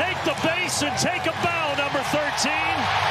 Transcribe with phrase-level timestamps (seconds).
[0.00, 2.48] take the base and take a bow, number 13.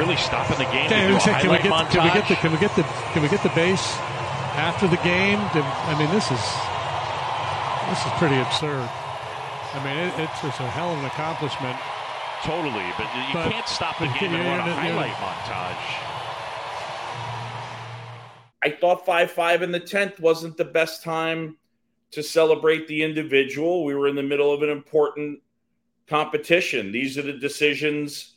[0.02, 0.89] Really stopping the game.
[0.89, 3.21] Can, to can, we highlight get, can we get the can we get the can
[3.21, 3.86] we get the base
[4.57, 5.38] after the game?
[5.39, 6.44] I mean, this is
[7.89, 8.89] this is pretty absurd.
[8.89, 11.77] I mean, it, it's just a hell of an accomplishment.
[12.41, 14.98] Totally, but you But- can't stop the but game and you're run a gonna- you're-
[14.98, 15.85] highlight montage.
[18.63, 21.58] I thought 5 5 in the 10th wasn't the best time
[22.12, 23.84] to celebrate the individual.
[23.85, 25.40] We were in the middle of an important
[26.09, 26.91] competition.
[26.91, 28.36] These are the decisions.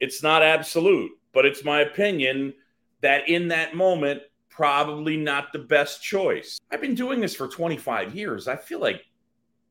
[0.00, 2.54] It's not absolute, but it's my opinion
[3.02, 6.58] that in that moment, probably not the best choice.
[6.70, 8.48] I've been doing this for 25 years.
[8.48, 9.04] I feel like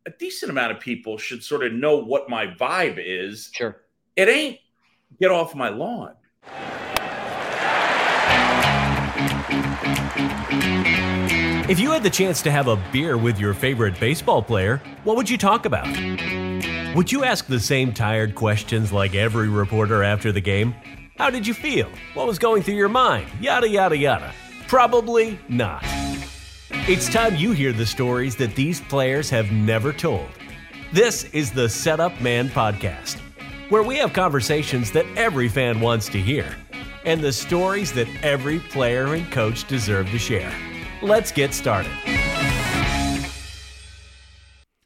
[0.05, 3.49] a decent amount of people should sort of know what my vibe is.
[3.53, 3.81] Sure.
[4.15, 4.59] It ain't
[5.19, 6.13] get off my lawn.
[11.69, 15.15] If you had the chance to have a beer with your favorite baseball player, what
[15.15, 15.87] would you talk about?
[16.95, 20.75] Would you ask the same tired questions like every reporter after the game?
[21.17, 21.89] How did you feel?
[22.13, 23.27] What was going through your mind?
[23.41, 24.31] Yada, yada, yada.
[24.67, 25.83] Probably not.
[26.87, 30.27] It's time you hear the stories that these players have never told.
[30.91, 33.17] This is the Setup Man Podcast,
[33.69, 36.55] where we have conversations that every fan wants to hear
[37.05, 40.53] and the stories that every player and coach deserve to share.
[41.01, 42.12] Let's get started.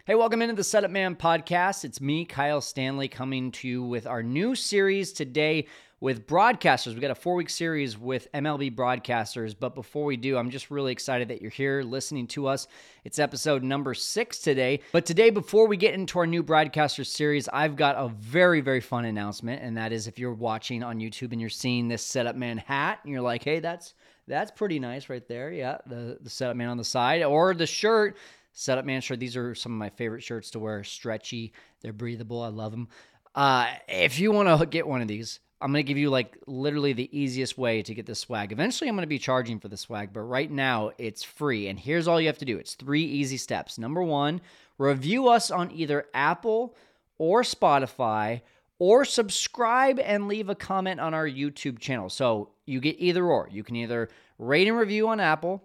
[0.08, 1.84] Hey, welcome into the Setup Man podcast.
[1.84, 5.68] It's me, Kyle Stanley, coming to you with our new series today
[6.00, 6.94] with broadcasters.
[6.94, 9.54] We got a four week series with MLB broadcasters.
[9.60, 12.68] But before we do, I'm just really excited that you're here listening to us.
[13.04, 14.80] It's episode number six today.
[14.94, 18.80] But today, before we get into our new broadcaster series, I've got a very, very
[18.80, 19.62] fun announcement.
[19.62, 23.00] And that is if you're watching on YouTube and you're seeing this Setup Man hat
[23.04, 23.94] and you're like, hey, that's
[24.28, 25.52] that's pretty nice right there.
[25.52, 28.18] Yeah, the, the Setup Man on the side or the shirt.
[28.60, 29.20] Setup Man shirt.
[29.20, 30.84] These are some of my favorite shirts to wear.
[30.84, 32.42] Stretchy, they're breathable.
[32.42, 32.88] I love them.
[33.36, 36.36] Uh, if you want to get one of these, I'm going to give you like
[36.48, 38.52] literally the easiest way to get the swag.
[38.52, 41.68] Eventually, I'm going to be charging for the swag, but right now it's free.
[41.68, 43.78] And here's all you have to do it's three easy steps.
[43.78, 44.42] Number one,
[44.80, 46.76] review us on either Apple
[47.20, 48.42] or Spotify,
[48.80, 52.10] or subscribe and leave a comment on our YouTube channel.
[52.10, 53.50] So you get either or.
[53.52, 55.64] You can either rate and review on Apple,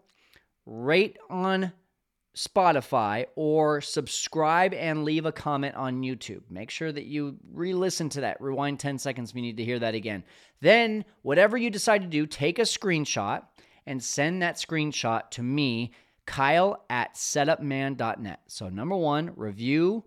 [0.66, 1.72] rate on
[2.37, 6.43] Spotify or subscribe and leave a comment on YouTube.
[6.48, 8.41] Make sure that you re listen to that.
[8.41, 10.25] Rewind 10 seconds if you need to hear that again.
[10.60, 13.42] Then, whatever you decide to do, take a screenshot
[13.87, 15.92] and send that screenshot to me,
[16.25, 18.41] Kyle at setupman.net.
[18.47, 20.04] So, number one, review.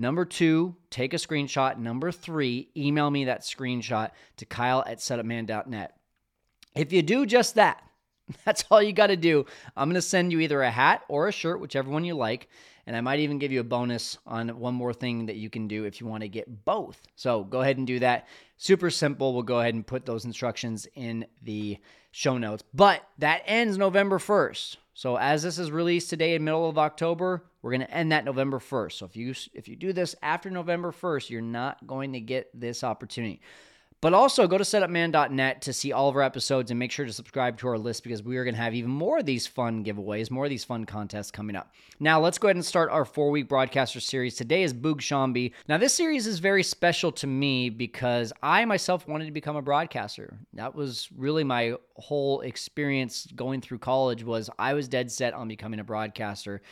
[0.00, 1.76] Number two, take a screenshot.
[1.76, 5.94] Number three, email me that screenshot to Kyle at setupman.net.
[6.76, 7.82] If you do just that,
[8.44, 9.46] that's all you got to do.
[9.76, 12.48] I'm going to send you either a hat or a shirt, whichever one you like.
[12.86, 15.68] And I might even give you a bonus on one more thing that you can
[15.68, 16.98] do if you want to get both.
[17.16, 18.26] So go ahead and do that.
[18.56, 19.34] Super simple.
[19.34, 21.76] We'll go ahead and put those instructions in the
[22.12, 22.64] show notes.
[22.72, 24.76] But that ends November 1st.
[24.94, 28.24] So as this is released today in middle of October, we're going to end that
[28.24, 28.92] November 1st.
[28.92, 32.48] So if you if you do this after November 1st, you're not going to get
[32.58, 33.40] this opportunity.
[34.00, 37.12] But also go to setupman.net to see all of our episodes and make sure to
[37.12, 39.84] subscribe to our list because we are going to have even more of these fun
[39.84, 41.72] giveaways, more of these fun contests coming up.
[41.98, 44.36] Now, let's go ahead and start our four week broadcaster series.
[44.36, 45.52] Today is Boog Sciambi.
[45.68, 49.62] Now, this series is very special to me because I myself wanted to become a
[49.62, 50.38] broadcaster.
[50.52, 55.48] That was really my whole experience going through college was I was dead set on
[55.48, 56.62] becoming a broadcaster.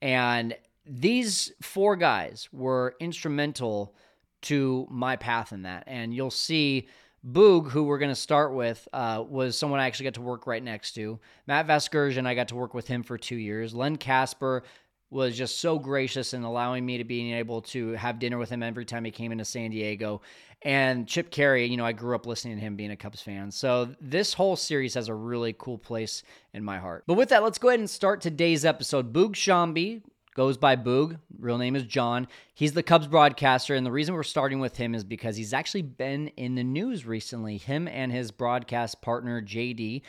[0.00, 3.96] And these four guys were instrumental
[4.42, 5.84] to my path in that.
[5.86, 6.88] And you'll see
[7.26, 10.46] Boog, who we're going to start with, uh, was someone I actually got to work
[10.46, 11.18] right next to.
[11.46, 13.74] Matt Vasgersian, I got to work with him for two years.
[13.74, 14.62] Len Kasper
[15.10, 18.62] was just so gracious in allowing me to being able to have dinner with him
[18.62, 20.20] every time he came into San Diego.
[20.62, 23.50] And Chip Caray, you know, I grew up listening to him being a Cubs fan.
[23.50, 26.22] So this whole series has a really cool place
[26.54, 27.04] in my heart.
[27.06, 29.12] But with that, let's go ahead and start today's episode.
[29.12, 30.02] Boog Sciambi,
[30.36, 31.18] goes by Boog.
[31.38, 32.28] Real name is John.
[32.54, 35.82] He's the Cubs broadcaster, and the reason we're starting with him is because he's actually
[35.82, 37.56] been in the news recently.
[37.56, 40.02] Him and his broadcast partner JD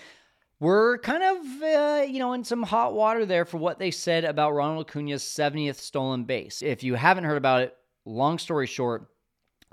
[0.59, 4.25] were kind of uh, you know in some hot water there for what they said
[4.25, 6.61] about Ronald Acuna's 70th stolen base.
[6.61, 9.07] If you haven't heard about it, long story short,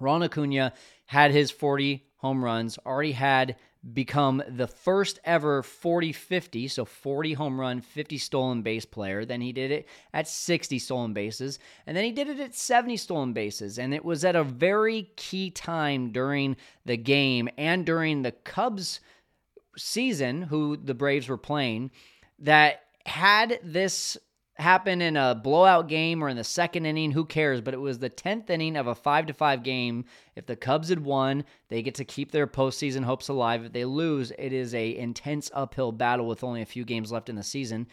[0.00, 0.72] Ronald Acuna
[1.06, 3.56] had his 40 home runs, already had
[3.92, 9.24] become the first ever 40 50, so 40 home run, 50 stolen base player.
[9.24, 12.96] Then he did it at 60 stolen bases, and then he did it at 70
[12.96, 13.78] stolen bases.
[13.78, 19.00] And it was at a very key time during the game and during the Cubs
[19.76, 21.90] season, who the Braves were playing,
[22.38, 24.16] that had this
[24.54, 27.60] happen in a blowout game or in the second inning, who cares?
[27.60, 30.04] But it was the 10th inning of a 5 to 5 game.
[30.36, 33.64] If the Cubs had won, they get to keep their postseason hopes alive.
[33.64, 37.28] If they lose, it is a intense uphill battle with only a few games left
[37.28, 37.88] in the season.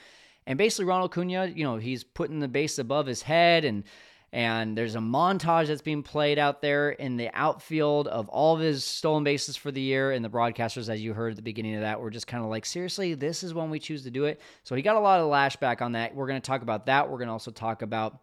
[0.46, 3.84] And basically Ronald Acuna, you know, he's putting the base above his head and
[4.34, 8.62] and there's a montage that's being played out there in the outfield of all of
[8.62, 10.12] his stolen bases for the year.
[10.12, 12.50] And the broadcasters, as you heard at the beginning of that, were just kind of
[12.50, 14.40] like, seriously, this is when we choose to do it.
[14.64, 16.16] So he got a lot of lashback on that.
[16.16, 17.10] We're going to talk about that.
[17.10, 18.20] We're going to also talk about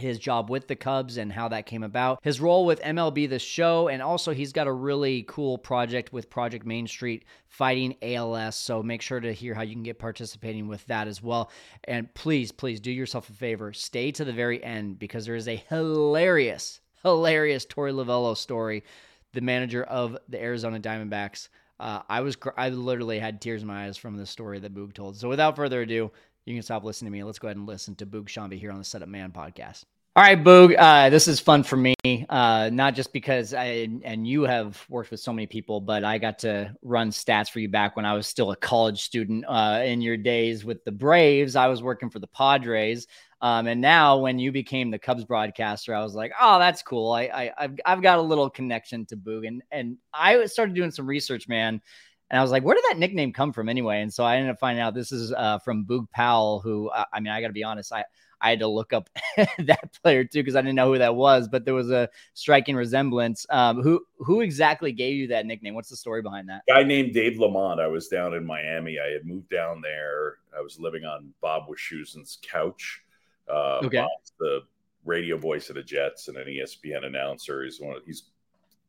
[0.00, 3.38] his job with the Cubs and how that came about, his role with MLB The
[3.38, 8.56] Show, and also he's got a really cool project with Project Main Street fighting ALS.
[8.56, 11.50] So make sure to hear how you can get participating with that as well.
[11.84, 15.48] And please, please do yourself a favor, stay to the very end because there is
[15.48, 18.84] a hilarious, hilarious Torey Lovullo story,
[19.32, 21.48] the manager of the Arizona Diamondbacks.
[21.80, 24.94] Uh, I was, I literally had tears in my eyes from the story that Boog
[24.94, 25.16] told.
[25.16, 26.10] So without further ado,
[26.48, 27.22] you can stop listening to me.
[27.24, 29.84] Let's go ahead and listen to Boog Sciambi here on the Setup Man podcast.
[30.16, 31.94] All right, Boog, uh, this is fun for me,
[32.28, 36.18] uh, not just because I and you have worked with so many people, but I
[36.18, 39.82] got to run stats for you back when I was still a college student uh,
[39.84, 41.54] in your days with the Braves.
[41.54, 43.06] I was working for the Padres.
[43.40, 47.12] Um, and now, when you became the Cubs broadcaster, I was like, "Oh, that's cool.
[47.12, 50.90] I, I, have I've got a little connection to Boog." And and I started doing
[50.90, 51.80] some research, man,
[52.30, 54.02] and I was like, where did that nickname come from anyway?
[54.02, 57.04] And so I ended up finding out this is uh, from Boog Powell, who, uh,
[57.12, 58.04] I mean, I got to be honest, I,
[58.40, 61.48] I had to look up that player too because I didn't know who that was,
[61.48, 63.46] but there was a striking resemblance.
[63.50, 65.74] Um, who who exactly gave you that nickname?
[65.74, 66.62] What's the story behind that?
[66.68, 67.80] Guy named Dave Lamont.
[67.80, 68.98] I was down in Miami.
[68.98, 70.36] I had moved down there.
[70.56, 73.02] I was living on Bob Wischusen's couch.
[73.48, 73.98] Uh, okay.
[73.98, 74.60] Bob's the
[75.04, 77.64] radio voice of the Jets and an ESPN announcer.
[77.64, 77.96] He's one.
[77.96, 78.24] Of, he's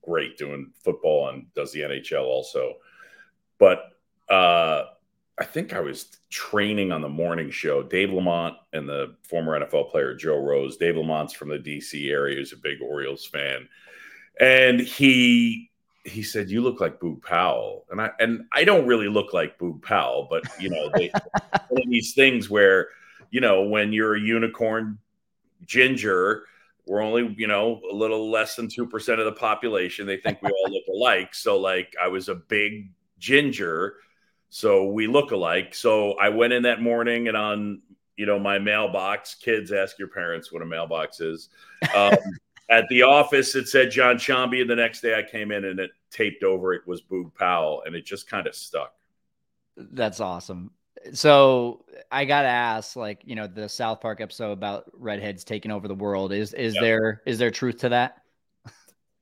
[0.04, 2.76] great doing football and does the NHL also.
[3.60, 3.92] But
[4.30, 4.86] uh,
[5.38, 7.84] I think I was training on the morning show.
[7.84, 10.78] Dave Lamont and the former NFL player Joe Rose.
[10.78, 12.38] Dave Lamont's from the DC area.
[12.38, 13.68] He's a big Orioles fan,
[14.40, 15.70] and he
[16.06, 19.60] he said, "You look like Boog Powell," and I and I don't really look like
[19.60, 21.10] Boog Powell, but you know, they,
[21.70, 22.90] one of these things where
[23.32, 24.98] you know when you're a unicorn
[25.66, 26.46] ginger
[26.86, 30.50] we're only you know a little less than 2% of the population they think we
[30.50, 33.98] all look alike so like i was a big ginger.
[34.50, 35.76] So we look alike.
[35.76, 37.82] So I went in that morning and on,
[38.18, 41.50] you know, my mailbox, kids ask your parents what a mailbox is.
[41.96, 42.16] Um,
[42.70, 44.62] at the office, it said John Sciambi.
[44.62, 47.84] And the next day I came in and it taped over it was Boog Powell.
[47.86, 48.94] And it just kind of stuck.
[49.78, 50.72] That's awesome.
[51.14, 55.72] So I got to ask, like, you know, the South Park episode about redheads taking
[55.72, 56.34] over the world.
[56.34, 56.84] Is, is yep.
[56.84, 58.19] there, is there truth to that?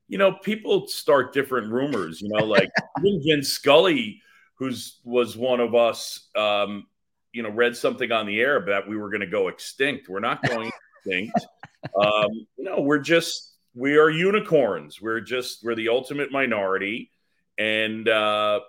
[0.07, 2.21] You know, people start different rumors.
[2.21, 2.69] You know, like
[3.01, 4.21] Vin Scully,
[4.55, 6.87] who's was one of us, um,
[7.33, 10.09] you know, read something on the air that we were going to go extinct.
[10.09, 10.71] We're not going
[11.05, 11.45] extinct.
[11.99, 15.01] Um, you know, we're just we are unicorns.
[15.01, 17.11] We're just we're the ultimate minority,
[17.57, 18.61] and uh,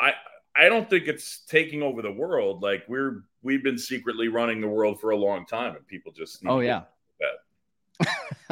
[0.00, 0.12] I
[0.54, 2.62] I don't think it's taking over the world.
[2.62, 6.42] Like we're we've been secretly running the world for a long time, and people just
[6.46, 6.82] oh yeah.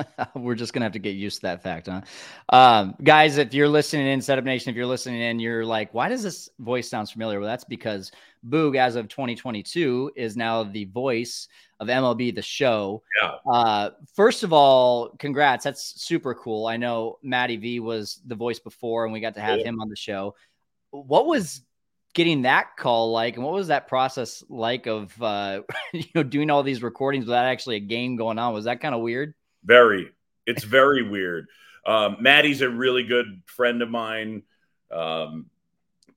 [0.35, 2.03] We're just gonna have to get used to that fact, huh?
[2.49, 6.09] Um, guys, if you're listening in Setup Nation, if you're listening in, you're like, why
[6.09, 7.41] does this voice sounds familiar?
[7.41, 8.13] Well, that's because
[8.49, 11.49] Boog, as of 2022, is now the voice
[11.79, 13.03] of MLB The Show.
[13.23, 13.33] Yeah.
[13.51, 15.65] Uh, first of all, congrats.
[15.65, 16.67] That's super cool.
[16.67, 19.67] I know Matty V was the voice before, and we got to have yeah.
[19.67, 20.35] him on the show.
[20.91, 21.63] What was
[22.13, 26.51] getting that call like and what was that process like of uh you know doing
[26.51, 30.11] all these recordings without actually a game going on was that kind of weird very.
[30.47, 31.47] It's very weird.
[31.87, 34.43] Um, Maddie's a really good friend of mine.
[34.91, 35.47] Um,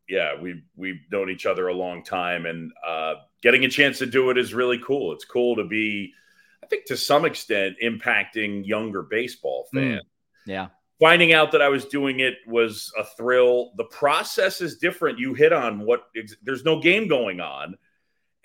[0.10, 4.06] yeah, we've we've known each other a long time, and uh, getting a chance to
[4.06, 5.14] do it is really cool.
[5.14, 6.14] It's cool to be,
[6.62, 9.78] I think, to some extent, impacting younger baseball hmm.
[9.78, 10.02] fans.
[10.02, 10.06] Mm,
[10.46, 10.68] yeah.
[11.00, 13.74] Finding out that I was doing it was a thrill.
[13.76, 15.20] The process is different.
[15.20, 16.04] You hit on what
[16.44, 17.76] there's no game going on.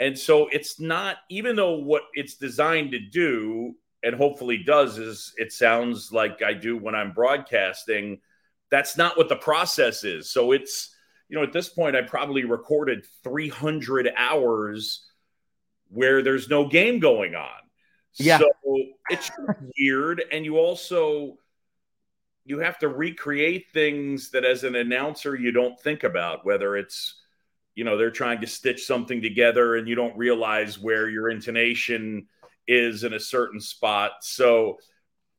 [0.01, 5.33] And so it's not, even though what it's designed to do and hopefully does is
[5.37, 8.21] it sounds like I do when I'm broadcasting.
[8.71, 10.31] That's not what the process is.
[10.31, 10.95] So it's,
[11.29, 15.07] you know, at this point, I probably recorded 300 hours
[15.89, 17.49] where there's no game going on.
[18.15, 18.39] Yeah.
[18.39, 18.49] So
[19.11, 19.31] it's
[19.79, 20.23] weird.
[20.31, 21.39] And you also,
[22.45, 27.15] you have to recreate things that as an announcer you don't think about, whether it's,
[27.75, 32.29] you know, they're trying to stitch something together and you don't realize where your intonation–
[32.69, 34.13] is in a certain spot.
[34.21, 34.79] So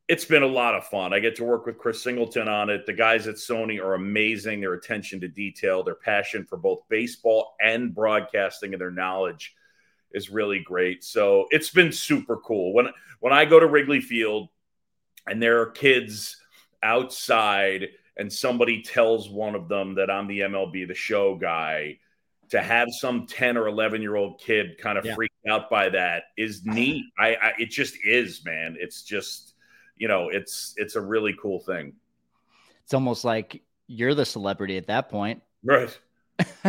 [0.10, 1.14] it's been a lot of fun.
[1.14, 2.88] I get to work with Chris Singleton on it.
[2.88, 4.60] The guys at Sony are amazing.
[4.60, 9.56] Their attention to detail, their passion for both baseball and broadcasting, and their knowledge
[10.12, 11.04] is really great.
[11.04, 12.74] So it's been super cool.
[12.74, 12.88] When
[13.20, 14.50] when I go to Wrigley Field
[15.28, 16.38] and there are kids
[16.82, 22.00] outside and somebody tells one of them that I'm the MLB the show guy,
[22.50, 25.15] to have some 10 or 11 year old kid kind of Yeah.
[25.15, 27.06] freak out by that is neat.
[27.20, 28.75] I, I it just is, man.
[28.79, 29.53] It's just,
[29.98, 31.94] you know, it's it's a really cool thing.
[32.84, 35.41] It's almost like you're the celebrity at that point.
[35.63, 35.98] Right.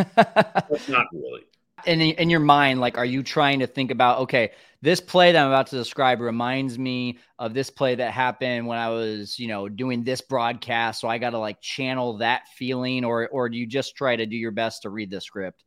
[0.87, 1.41] Not really.
[1.85, 5.39] in in your mind, like, are you trying to think about okay, this play that
[5.41, 9.47] I'm about to describe reminds me of this play that happened when I was, you
[9.47, 13.57] know, doing this broadcast, so I got to like channel that feeling, or or do
[13.57, 15.63] you just try to do your best to read the script?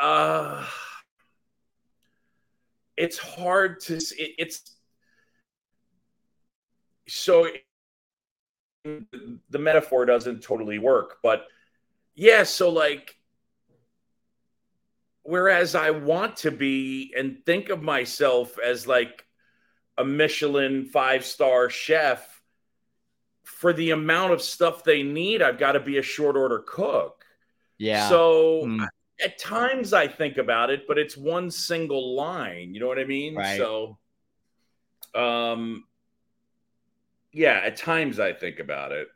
[0.00, 0.64] Uh
[2.98, 4.76] it's hard to it, it's
[7.06, 7.46] so
[8.84, 11.46] the metaphor doesn't totally work but
[12.14, 13.16] yeah so like
[15.22, 19.24] whereas i want to be and think of myself as like
[19.96, 22.42] a michelin five star chef
[23.44, 27.24] for the amount of stuff they need i've got to be a short order cook
[27.78, 28.08] Yeah.
[28.08, 28.84] so Hmm.
[29.24, 32.74] At times I think about it, but it's one single line.
[32.74, 33.34] You know what I mean?
[33.34, 33.56] Right.
[33.56, 33.98] So,
[35.14, 35.84] um,
[37.32, 39.08] yeah, at times I think about it.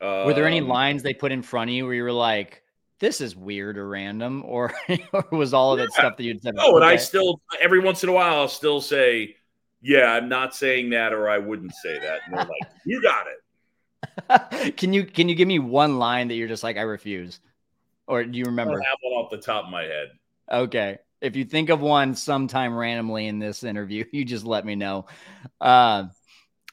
[0.00, 2.62] Were there any Um, lines they put in front of you where you were like,
[2.98, 4.72] "This is weird or random," or,
[5.12, 5.86] or was all of Yeah.
[5.90, 6.54] stuff that you'd said?
[6.58, 9.36] Oh, and I still every once in a while I'll still say,
[9.80, 12.20] "Yeah, I'm not saying that," or I wouldn't say that.
[12.26, 13.42] And they're like, "You got it."
[14.76, 17.40] can you can you give me one line that you're just like I refuse,
[18.06, 18.74] or do you remember?
[18.74, 20.08] don't have one off the top of my head.
[20.50, 20.98] Okay.
[21.20, 25.06] If you think of one sometime randomly in this interview, you just let me know.
[25.60, 26.04] Uh,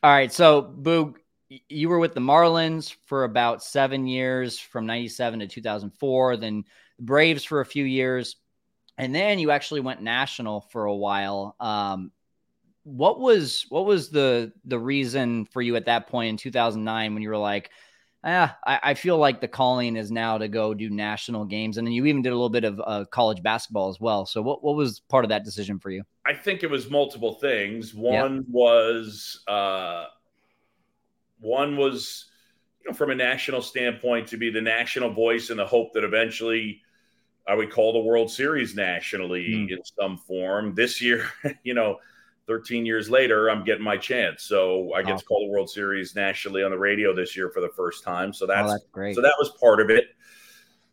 [0.02, 0.32] all right.
[0.32, 1.16] So, Boog,
[1.70, 6.66] you were with the Marlins for about seven years from 97 to 2004, then
[7.00, 8.36] Braves for a few years.
[8.98, 11.56] And then you actually went national for a while.
[11.60, 12.12] Um,
[12.84, 17.24] what was what was the the reason for you at that point in 2009 when
[17.24, 17.72] you were like,
[18.24, 21.86] ah, I, I feel like the calling is now to go do national games, and
[21.86, 24.26] then you even did a little bit of uh, college basketball as well.
[24.26, 26.04] So what what was part of that decision for you?
[26.26, 27.94] I think it was multiple things.
[27.94, 30.06] One was uh,
[31.40, 32.26] one was
[32.84, 36.04] you know from a national standpoint to be the national voice and the hope that
[36.04, 36.82] eventually
[37.48, 39.72] I would call the World Series nationally Mm.
[39.72, 40.76] in some form.
[40.76, 41.30] This year,
[41.64, 42.00] you know,
[42.48, 44.44] 13 years later, I'm getting my chance.
[44.44, 47.62] So I get to call the World Series nationally on the radio this year for
[47.62, 48.34] the first time.
[48.34, 49.16] So that's, oh, that's great.
[49.16, 50.08] so that was part of it.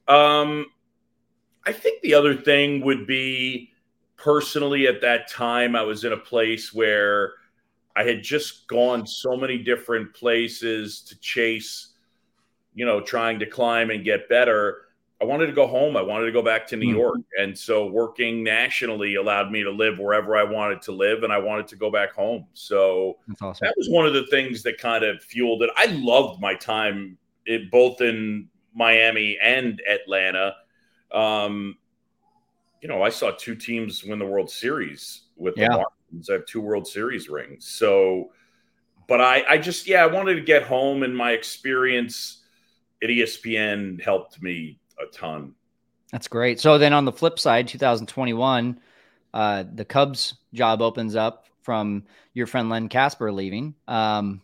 [0.07, 0.66] Um,
[1.66, 3.73] I think the other thing would be
[4.16, 7.33] personally at that time, I was in a place where
[7.97, 11.95] I had just gone so many different places to chase,
[12.75, 14.83] you know, trying to climb and get better.
[15.20, 15.96] I wanted to go home.
[15.96, 16.96] I wanted to go back to New Mhm.
[16.98, 17.20] York.
[17.38, 21.24] And so working nationally allowed me to live wherever I wanted to live.
[21.24, 22.46] And I wanted to go back home.
[22.54, 23.66] So awesome.
[23.66, 25.70] that was one of the things that kind of fueled it.
[25.76, 30.56] I loved my time it, both in Miami and Atlanta.
[31.12, 31.76] Um,
[32.80, 35.68] you know, I saw two teams win the World Series with the Yeah.
[35.68, 36.30] Marlins.
[36.30, 37.66] I have two World Series rings.
[37.66, 38.32] So,
[39.06, 42.42] but I, I just, yeah, I wanted to get home, and my experience
[43.02, 45.54] at ESPN helped me a ton.
[46.12, 46.61] That's great.
[46.61, 48.80] So then on the flip side, 2021,
[49.33, 52.04] uh, the Cubs job opens up from
[52.35, 53.75] your friend Len Kasper leaving.
[53.87, 54.40] Um,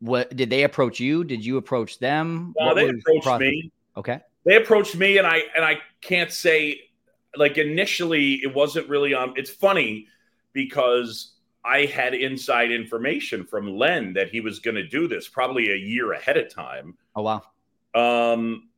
[0.00, 1.22] what did they approach you?
[1.24, 2.52] Did you approach them?
[2.56, 3.70] What they was the approached me.
[3.96, 4.20] Okay.
[4.44, 6.80] they approached me and i and i can't say
[7.36, 10.06] like initially it wasn't really on it's funny
[10.54, 11.32] because
[11.64, 15.76] i had inside information from len that he was going to do this probably a
[15.76, 17.42] year ahead of time Oh wow.
[17.94, 18.69] um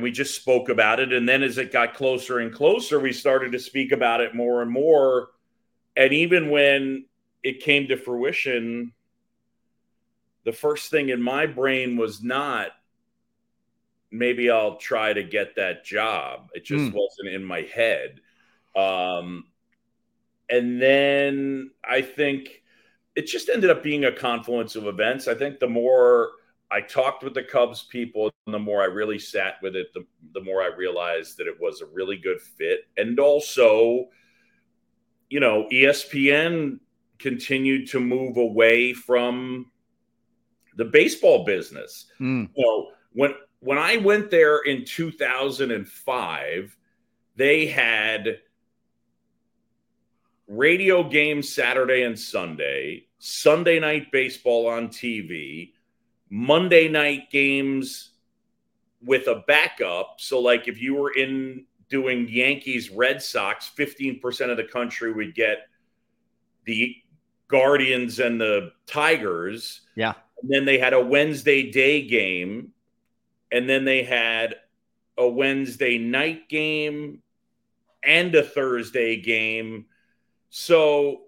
[0.00, 3.12] and we just spoke about it and then as it got closer and closer we
[3.12, 5.28] started to speak about it more and more
[5.94, 7.04] and even when
[7.42, 8.94] it came to fruition
[10.44, 12.70] the first thing in my brain was not
[14.10, 16.50] maybe I'll try to get that job.
[16.54, 16.94] It just Mm.
[16.94, 18.20] wasn't in my head.
[18.74, 19.44] Um,
[20.48, 22.64] and then I think
[23.14, 25.28] it just ended up being a confluence of events.
[25.28, 26.32] I think the more
[26.70, 30.06] I talked with the Cubs people, and the more I really sat with it, the,
[30.32, 32.84] the more I realized that it was a really good fit.
[32.96, 34.06] And also,
[35.28, 36.78] you know, ESPN
[37.18, 39.70] continued to move away from
[40.76, 46.76] the baseball business Mm, you know, when when I went there in 2005,
[47.36, 48.38] they had
[50.48, 55.72] radio games Saturday and Sunday, Sunday night baseball on TV,
[56.30, 58.10] Monday night games
[59.02, 60.14] with a backup.
[60.18, 65.34] So, like if you were in doing Yankees Red Sox, 15% of the country would
[65.34, 65.68] get
[66.64, 66.96] the
[67.48, 69.82] Guardians and the Tigers.
[69.96, 70.14] Yeah.
[70.40, 72.72] And then they had a Wednesday day game.
[73.52, 74.54] And then they had
[75.18, 77.22] a Wednesday night game
[78.02, 79.86] and a Thursday game.
[80.50, 81.22] So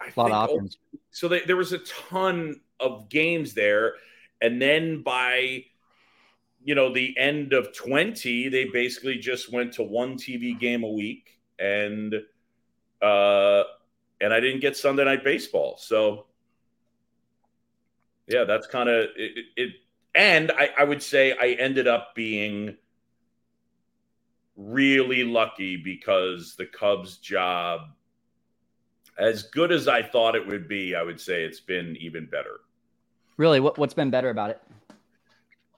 [0.00, 0.78] I a lot of options.
[1.10, 3.94] So they, there was a ton of games there.
[4.40, 5.64] And then by
[6.64, 10.90] you know the end of 20 they basically just went to one tv game a
[10.90, 11.38] week.
[11.58, 12.14] And
[13.02, 13.62] uh
[14.20, 15.76] and i didn't get sunday night baseball.
[15.78, 16.26] So
[18.26, 19.72] yeah that's kind of it, it,
[20.14, 22.76] and I, I would say i ended up being
[24.56, 27.82] really lucky because the cubs job
[29.18, 32.60] as good as i thought it would be i would say it's been even better
[33.36, 34.60] really what, what's been better about it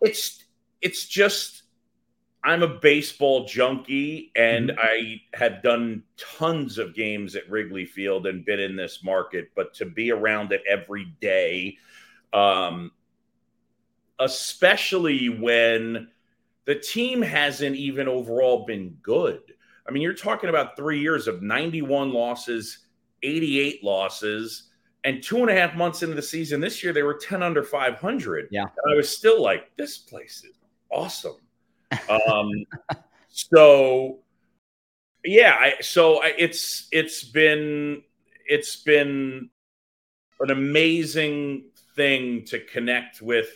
[0.00, 0.44] it's
[0.80, 1.62] it's just
[2.44, 4.78] I'm a baseball junkie and mm-hmm.
[4.80, 9.74] I have done tons of games at Wrigley Field and been in this market, but
[9.74, 11.76] to be around it every day,
[12.32, 12.92] um,
[14.20, 16.08] especially when
[16.64, 19.42] the team hasn't even overall been good.
[19.86, 22.78] I mean, you're talking about three years of 91 losses,
[23.22, 24.67] 88 losses,
[25.08, 27.62] and two and a half months into the season this year, they were 10 under
[27.62, 28.48] 500.
[28.50, 28.62] Yeah.
[28.62, 30.54] And I was still like, this place is
[30.90, 31.36] awesome.
[32.10, 32.50] Um,
[33.28, 34.18] so
[35.24, 38.02] yeah, I, so I, it's it's been
[38.46, 39.48] it's been
[40.40, 43.48] an amazing thing to connect with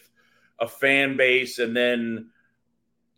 [0.60, 2.30] a fan base, and then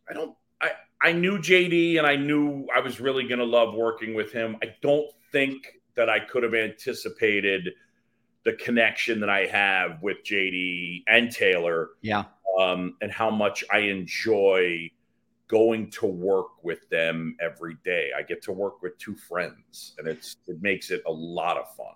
[0.09, 3.75] I don't I I knew JD and I knew I was really going to love
[3.75, 4.57] working with him.
[4.65, 7.69] I don't think that I could have anticipated
[8.45, 11.91] the connection that I have with JD and Taylor.
[12.03, 12.25] Yeah
[12.59, 14.91] um, and how much I enjoy
[15.49, 18.11] going to work with them every day.
[18.17, 21.75] I get to work with two friends, and it's it makes it a lot of
[21.75, 21.95] fun.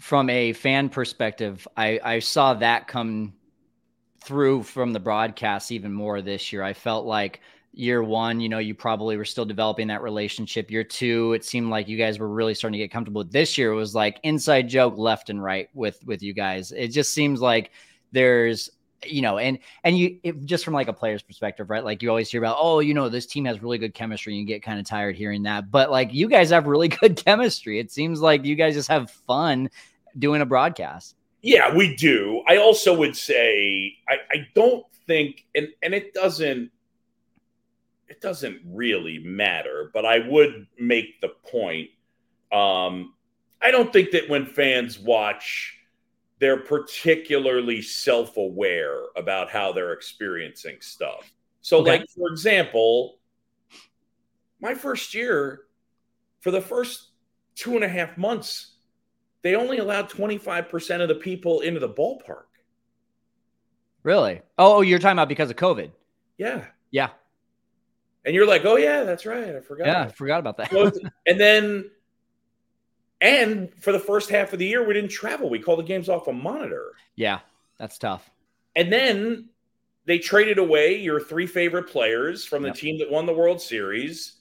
[0.00, 3.34] From a fan perspective, I, I saw that come
[4.20, 6.62] through from the broadcast even more this year.
[6.62, 7.40] I felt like
[7.72, 10.70] year one, you know, you probably were still developing that relationship.
[10.70, 13.24] Year two, it seemed like you guys were really starting to get comfortable.
[13.24, 16.72] This year it was like inside joke left and right with with you guys.
[16.72, 17.70] It just seems like
[18.12, 18.70] there's
[19.04, 21.84] you know, and and you it, just from like a player's perspective, right?
[21.84, 24.40] Like you always hear about, oh, you know, this team has really good chemistry, and
[24.40, 25.70] you get kind of tired hearing that.
[25.70, 27.78] But like you guys have really good chemistry.
[27.78, 29.70] It seems like you guys just have fun
[30.18, 31.16] doing a broadcast.
[31.40, 32.42] Yeah, we do.
[32.48, 36.70] I also would say I, I don't think, and and it doesn't
[38.12, 41.88] it doesn't really matter, but I would make the point.
[42.52, 43.14] Um,
[43.62, 45.78] I don't think that when fans watch
[46.38, 51.32] they're particularly self-aware about how they're experiencing stuff.
[51.60, 51.98] So, okay.
[51.98, 53.20] like for example,
[54.60, 55.62] my first year,
[56.40, 57.12] for the first
[57.54, 58.72] two and a half months,
[59.42, 62.50] they only allowed 25% of the people into the ballpark.
[64.02, 64.42] Really?
[64.58, 65.92] Oh, oh, you're talking about because of COVID.
[66.36, 66.66] Yeah.
[66.90, 67.10] Yeah.
[68.24, 69.56] And you're like, oh yeah, that's right.
[69.56, 69.86] I forgot.
[69.86, 70.70] Yeah, I forgot about that.
[70.70, 70.92] so,
[71.26, 71.90] and then
[73.20, 75.48] and for the first half of the year, we didn't travel.
[75.48, 76.92] We called the games off a monitor.
[77.14, 77.38] Yeah,
[77.78, 78.28] that's tough.
[78.74, 79.48] And then
[80.06, 82.76] they traded away your three favorite players from the yep.
[82.76, 84.40] team that won the World Series,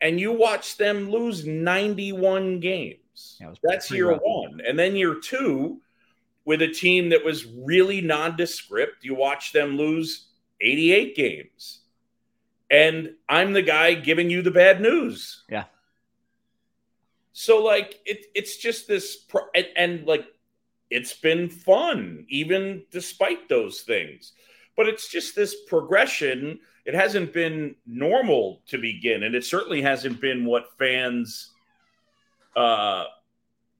[0.00, 3.38] and you watched them lose 91 games.
[3.40, 4.20] Yeah, That's year rough.
[4.22, 4.60] one.
[4.66, 5.80] And then year two,
[6.44, 10.28] with a team that was really nondescript, you watch them lose
[10.60, 11.80] 88 games.
[12.72, 15.44] And I'm the guy giving you the bad news.
[15.48, 15.64] Yeah.
[17.34, 20.24] So like it, it's just this, pro- and, and like
[20.88, 24.32] it's been fun even despite those things.
[24.74, 26.60] But it's just this progression.
[26.86, 31.50] It hasn't been normal to begin, and it certainly hasn't been what fans
[32.56, 33.04] uh,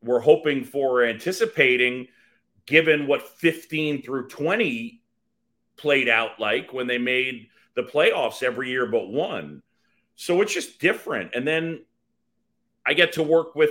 [0.02, 2.08] were hoping for or anticipating,
[2.66, 5.00] given what 15 through 20
[5.76, 9.62] played out like when they made the playoffs every year but one.
[10.16, 11.34] So it's just different.
[11.34, 11.84] And then
[12.86, 13.70] I get to work with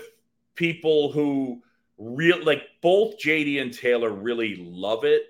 [0.56, 1.62] people who
[1.98, 5.24] real like both JD and Taylor really love it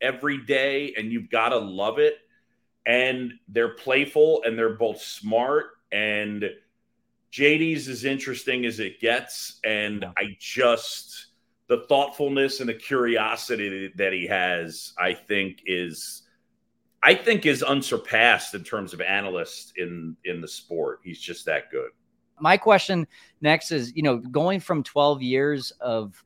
[0.00, 2.18] every day, and you've got to love it.
[2.86, 5.72] And they're playful and they're both smart.
[5.92, 6.44] And
[7.30, 9.60] JD's as interesting as it gets.
[9.64, 11.26] And I just
[11.68, 16.22] the thoughtfulness and the curiosity that he has, I think, is
[17.02, 21.00] I think is unsurpassed in terms of analysts in in the sport.
[21.02, 21.90] He's just that good
[22.40, 23.06] my question
[23.40, 26.22] next is, you know, going from 12 years of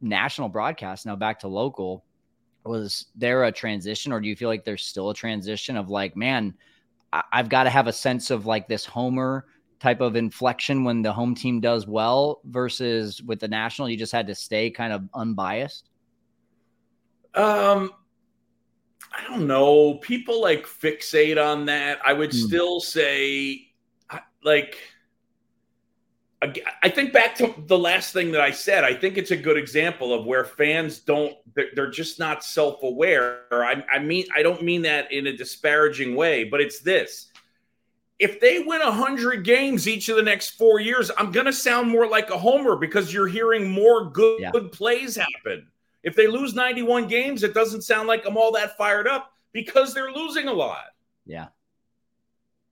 [0.00, 2.04] national broadcast now back to local,
[2.64, 6.16] was there a transition or do you feel like there's still a transition of like,
[6.16, 6.54] man,
[7.12, 9.46] I've got to have a sense of like this homer
[9.78, 14.12] type of inflection when the home team does well versus with the national, you just
[14.12, 15.88] had to stay kind of unbiased?
[17.34, 17.92] Um,
[19.12, 19.94] I don't know.
[19.94, 22.00] People like fixate on that.
[22.04, 22.38] I would Hmm.
[22.38, 23.68] still say,
[24.42, 24.78] like,
[26.82, 28.82] I think back to the last thing that I said.
[28.82, 32.82] I think it's a good example of where fans don't, they're, they're just not self
[32.82, 33.40] aware.
[33.52, 37.26] I, I mean, I don't mean that in a disparaging way, but it's this.
[38.18, 41.90] If they win 100 games each of the next four years, I'm going to sound
[41.90, 44.50] more like a homer because you're hearing more good, Yeah.
[44.50, 45.68] good plays happen.
[46.02, 49.92] If they lose 91 games, it doesn't sound like I'm all that fired up because
[49.92, 50.84] they're losing a lot.
[51.26, 51.48] Yeah.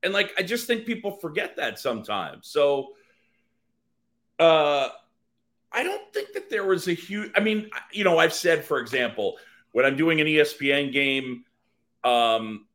[0.03, 2.49] And like I just think people forget that sometimes.
[2.49, 2.91] So
[4.39, 4.89] uh
[5.71, 8.79] I don't think that there was a huge I mean, you know, I've said for
[8.79, 9.37] example,
[9.73, 11.45] when I'm doing an ESPN game,
[12.05, 12.68] um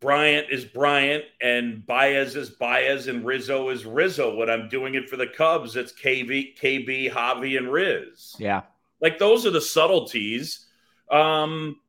[0.00, 4.36] Bryant is Bryant and Baez is Baez and Rizzo is Rizzo.
[4.36, 8.36] When I'm doing it for the Cubs, it's KV, KB, Javi, and Riz.
[8.38, 8.62] Yeah.
[9.00, 10.66] Like those are the subtleties.
[11.10, 11.80] Um,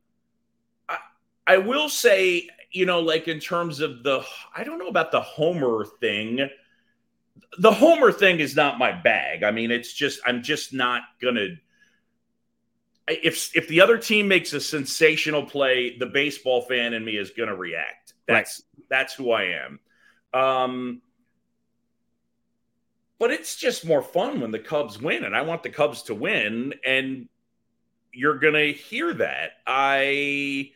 [0.88, 0.98] I,
[1.46, 4.24] I will say, you know, like in terms of the,
[4.56, 6.50] I don't know about the Homer thing.
[7.60, 9.44] The Homer thing is not my bag.
[9.44, 11.48] I mean, it's just, I'm just not gonna.
[13.10, 17.32] If if the other team makes a sensational play, the baseball fan in me is
[17.32, 18.14] gonna react.
[18.28, 19.80] That's that's who I am.
[20.34, 21.02] Um,
[23.18, 26.16] but it's just more fun when the Cubs win, and I want the Cubs to
[26.16, 27.28] win, and
[28.14, 29.54] you're gonna hear that.
[29.66, 30.72] I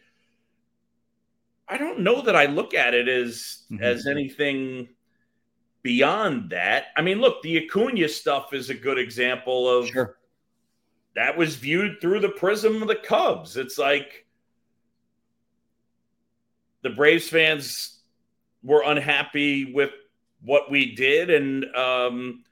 [1.67, 3.82] I don't know that I look at it as Mhm.
[3.82, 4.89] as anything
[5.82, 6.88] beyond that.
[6.96, 10.17] I mean, look, the Acuna stuff is a good example of Sure.
[11.15, 13.58] That was viewed through the prism of the Cubs.
[13.58, 14.26] It's like
[16.82, 17.99] the Braves fans
[18.63, 19.91] were unhappy with
[20.41, 22.43] what we did, and um,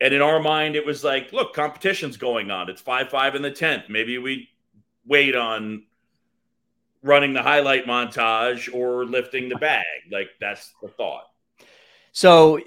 [0.00, 2.70] and in our mind, it was like, look, competition's going on.
[2.70, 3.84] It's five five in the tenth.
[3.88, 4.48] Maybe we
[5.06, 5.84] wait on
[7.02, 9.84] running the highlight montage or lifting the bag.
[10.10, 11.24] Like that's the thought.
[12.12, 12.60] So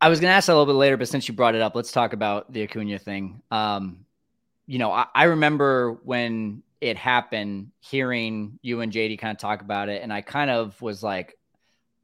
[0.00, 1.60] I was going to ask that a little bit later, but since you brought it
[1.60, 3.42] up, let's talk about the Acuna thing.
[3.50, 4.04] Um,
[4.70, 9.62] you know, I, I remember when it happened, hearing you and JD kind of talk
[9.62, 11.36] about it, and I kind of was like,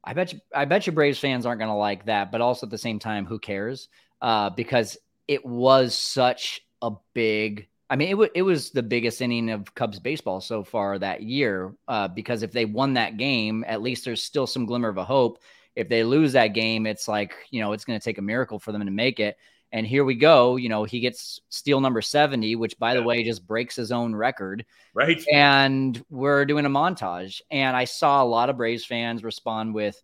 [0.03, 2.65] I bet you, I bet you Braves fans aren't going to like that, but also
[2.65, 3.87] at the same time, who cares?
[4.21, 4.97] Uh, because
[5.29, 7.69] it was such a big.
[7.89, 11.23] I mean, it, w- it was the biggest inning of Cubs baseball so far that
[11.23, 11.73] year.
[11.87, 15.05] Uh, because if they won that game, at least there's still some glimmer of a
[15.05, 15.39] hope
[15.77, 18.57] if they lose that game, it's like, you know, it's going to take a miracle
[18.57, 19.37] for them to make it.
[19.71, 20.55] And here we go.
[20.55, 24.15] You know, he gets steal number 70, which, by the way, just breaks his own
[24.15, 24.65] record.
[24.93, 25.23] Right?
[25.31, 27.41] And we're doing a montage.
[27.51, 30.01] And I saw a lot of Braves fans respond with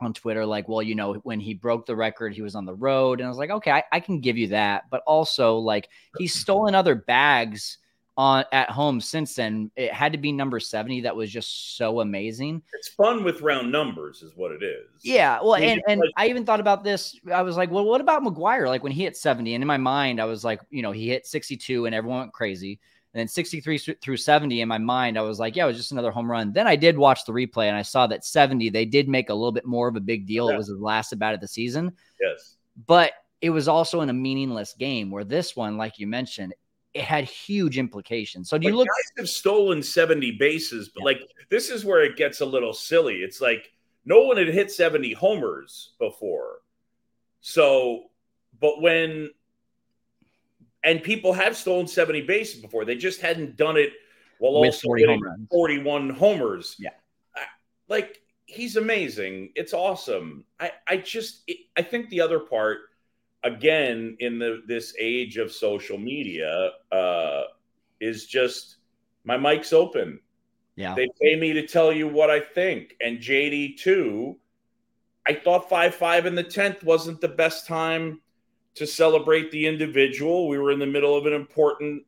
[0.00, 2.74] on Twitter, like, well, you know, when he broke the record, he was on the
[2.74, 3.20] road.
[3.20, 4.84] And I was like, okay, I, I can give you that.
[4.90, 7.78] But also, like, he's stolen other bags
[8.16, 9.70] on at home since then.
[9.76, 11.02] It had to be number 70.
[11.02, 12.62] That was just so amazing.
[12.74, 14.86] It's fun with round numbers, is what it is.
[15.02, 17.18] Yeah, well, and, and I even thought about this.
[17.32, 18.68] I was like, well, what about McGwire?
[18.68, 21.08] Like when he hit 70, and in my mind, I was like, you know, he
[21.08, 22.80] hit 62 and everyone went crazy.
[23.12, 25.92] And then 63 through 70 in my mind, I was like, yeah, it was just
[25.92, 26.52] another home run.
[26.52, 29.34] Then I did watch the replay and I saw that 70, they did make a
[29.34, 30.50] little bit more of a big deal.
[30.50, 32.56] It was the last about of the season, Yes.
[32.86, 36.54] but it was also in a meaningless game where this one, like you mentioned,
[36.96, 38.48] it had huge implications.
[38.48, 38.88] So do you Like, look?
[38.88, 41.04] guys have stolen 70 bases, but Yeah.
[41.04, 43.16] like this is where it gets a little silly.
[43.16, 43.70] It's like
[44.04, 46.60] no one had hit 70 homers before.
[47.40, 48.10] So,
[48.60, 49.30] but when
[50.82, 53.92] and people have stolen 70 bases before, they just hadn't done it
[54.38, 56.76] while With also 40 hitting home 41 homers.
[56.78, 56.90] Yeah.
[57.88, 59.52] Like he's amazing.
[59.54, 60.44] It's awesome.
[60.58, 62.78] I I just it, I think the other part
[63.46, 67.42] again in the this age of social media uh
[68.00, 68.76] is just
[69.24, 70.20] my mic's open.
[70.76, 72.94] Yeah, They pay me to tell you what I think.
[73.00, 74.36] And JD too.
[75.26, 78.20] I thought five five in the tenth wasn't the best time
[78.74, 80.48] to celebrate the individual.
[80.48, 82.04] We were in the middle of an important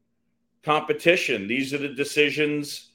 [0.62, 1.48] competition.
[1.48, 2.92] These are the decisions.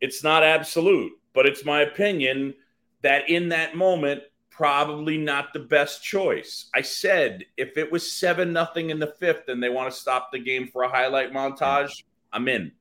[0.00, 2.54] It's not absolute, but it's my opinion
[3.02, 4.22] that in that moment,
[4.58, 6.68] probably not the best choice.
[6.74, 10.32] I said if it was seven nothing in the fifth and they want to stop
[10.32, 12.72] the game for a highlight montage, I'm in.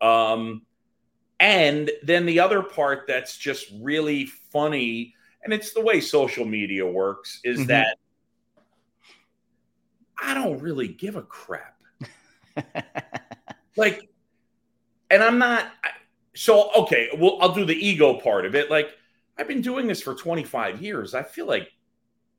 [0.00, 0.62] Um,
[1.38, 6.84] and then the other part that's just really funny, and it's the way social media
[6.84, 7.66] works, is Mhm.
[7.68, 7.96] that
[10.20, 11.80] I don't really give a crap.
[13.76, 14.08] Like,
[15.10, 15.72] and I'm not,
[16.34, 18.70] so okay, well, I'll do the ego part of it.
[18.70, 18.88] Like
[19.38, 21.14] I've been doing this for 25 years.
[21.14, 21.72] I feel like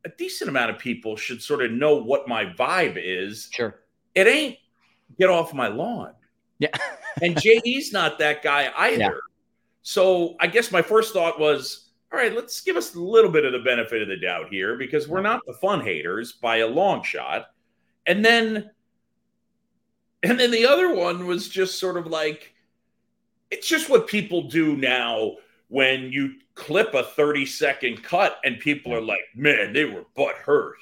[0.06, 3.50] a decent amount of people should sort of know what my vibe is.
[3.52, 3.82] Sure.
[4.14, 4.58] It ain't
[5.20, 6.14] get off my lawn.
[6.60, 6.70] Yeah.
[7.22, 8.98] and JD's not that guy either.
[8.98, 9.10] Yeah.
[9.82, 13.46] So I guess my first thought was, all right, let's give us a little bit
[13.46, 16.68] of the benefit of the doubt here because we're not the fun haters by a
[16.68, 17.48] long shot.
[18.08, 18.70] And then
[20.24, 22.56] and then the other one was just sort of like
[23.52, 25.36] it's just what people do now
[25.68, 30.36] when you clip a 30 second cut and people are like, man, they were butt
[30.36, 30.78] hurt.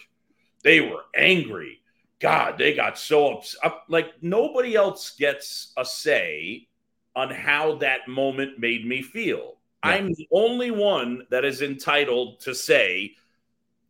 [0.63, 1.79] They were angry.
[2.19, 3.73] God, they got so upset.
[3.89, 6.67] Like nobody else gets a say
[7.15, 9.57] on how that moment made me feel.
[9.83, 9.91] Yeah.
[9.91, 13.15] I'm the only one that is entitled to say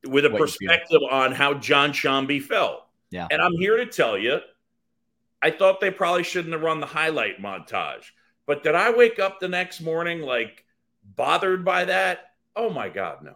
[0.07, 2.85] with a what perspective on how John Sciambi felt.
[3.11, 3.27] Yeah.
[3.29, 4.39] And I'm here to tell you,
[5.41, 8.05] I thought they probably shouldn't have run the highlight montage.
[8.45, 10.62] But did I wake up the next morning like
[11.15, 12.31] bothered by that?
[12.55, 13.35] Oh my God, no.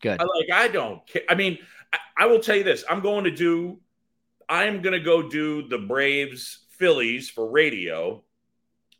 [0.00, 0.20] Good.
[0.20, 1.22] I, like I don't care.
[1.28, 1.58] I mean,
[1.92, 3.78] I, I will tell you this: I'm going to do.
[4.48, 8.22] I'm going to go do the Braves Phillies for radio,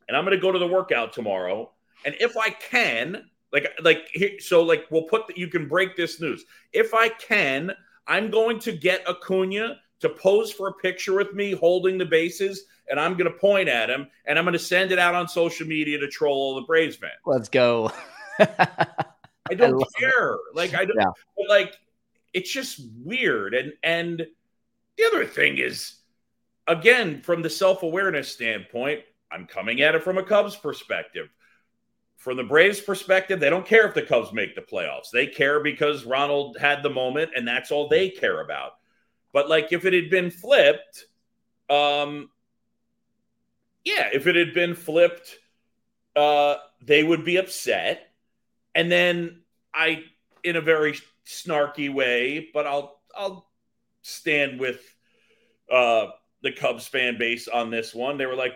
[0.08, 1.70] and I'm going to go to the workout tomorrow.
[2.06, 5.38] And if I can, like, like, so, like, we'll put that.
[5.38, 6.44] You can break this news.
[6.72, 7.72] If I can,
[8.06, 12.64] I'm going to get Acuna to pose for a picture with me holding the bases
[12.88, 15.28] and I'm going to point at him and I'm going to send it out on
[15.28, 17.12] social media to troll all the Braves fans.
[17.26, 17.90] Let's go.
[19.50, 20.34] I don't I care.
[20.34, 20.40] It.
[20.54, 21.46] Like I don't yeah.
[21.48, 21.78] like
[22.32, 23.54] it's just weird.
[23.54, 24.26] And and
[24.96, 25.96] the other thing is
[26.66, 31.28] again from the self-awareness standpoint, I'm coming at it from a Cubs perspective.
[32.16, 35.10] From the Braves perspective, they don't care if the Cubs make the playoffs.
[35.12, 38.72] They care because Ronald had the moment and that's all they care about.
[39.32, 41.04] But like if it had been flipped,
[41.68, 42.30] um,
[43.84, 45.36] yeah, if it had been flipped,
[46.16, 48.10] uh, they would be upset.
[48.74, 49.42] And then
[49.72, 50.04] I,
[50.42, 53.48] in a very snarky way, but I'll I'll
[54.02, 54.80] stand with
[55.70, 56.08] uh,
[56.42, 58.18] the Cubs fan base on this one.
[58.18, 58.54] They were like,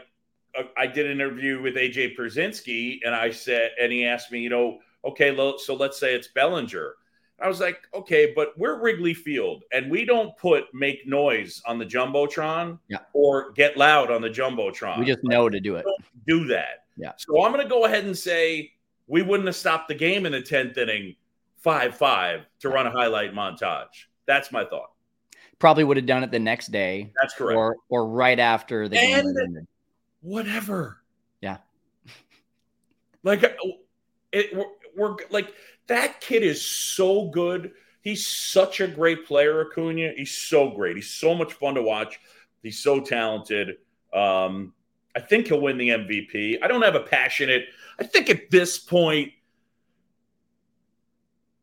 [0.57, 4.41] uh, I did an interview with AJ Pierzynski, and I said, and he asked me,
[4.41, 6.95] you know, okay, so let's say it's Bellinger.
[7.41, 11.79] I was like, okay, but we're Wrigley Field and we don't put make noise on
[11.79, 12.99] the Jumbotron yeah.
[13.13, 14.99] or get loud on the Jumbotron.
[14.99, 15.85] We just know to do it.
[16.27, 16.87] Do that.
[16.97, 17.13] Yeah.
[17.17, 18.73] So I'm going to go ahead and say
[19.07, 21.15] we wouldn't have stopped the game in the 10th inning
[21.59, 24.07] 5 5 to run a highlight montage.
[24.27, 24.91] That's my thought.
[25.61, 27.13] Probably would have done it the next day.
[27.21, 27.57] That's correct.
[27.57, 29.69] Or, or right after the and game.
[30.23, 31.03] Whatever.
[31.41, 31.59] Yeah.
[33.23, 33.51] like, uh,
[34.33, 35.53] it, we're, we're like,
[35.89, 37.73] that kid is so good.
[38.01, 40.13] He's such a great player, Acuna.
[40.17, 40.97] He's so great.
[40.97, 42.21] He's so much fun to watch.
[42.63, 43.77] He's so talented.
[44.13, 44.73] Um,
[45.17, 46.59] I think he'll win the MVP.
[46.63, 47.67] I don't have a passionate.
[47.99, 49.33] I think at this point,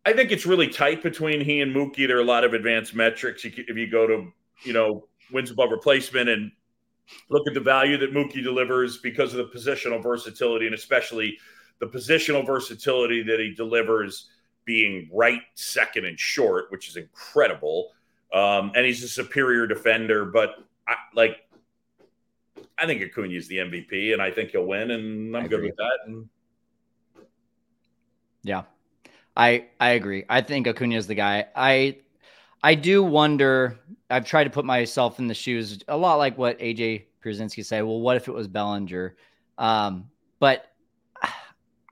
[0.06, 2.08] I think it's really tight between he and Mookie.
[2.08, 3.44] There are a lot of advanced metrics.
[3.46, 4.32] If you go to,
[4.64, 6.52] you know, wins above replacement and
[7.30, 11.38] look at the value that Mookie delivers because of the positional versatility and especially
[11.80, 14.30] the positional versatility that he delivers,
[14.66, 17.92] being right, second, and short, which is incredible.
[18.34, 20.56] Um, and he's a superior defender, but
[20.88, 21.38] I, like,
[22.78, 25.76] I think Acuna is the MVP, and I think he'll win, and I'm good with
[25.78, 26.00] that.
[26.08, 26.28] And...
[28.44, 28.64] Yeah,
[29.36, 30.26] I I agree.
[30.30, 31.48] I think Acuna is the guy.
[31.56, 31.98] I
[32.64, 33.80] I do wonder.
[34.10, 37.84] I've tried to put myself in the shoes a lot like what AJ Pierzynski said.
[37.84, 39.16] Well, what if it was Bellinger?
[39.58, 40.10] Um,
[40.40, 40.75] but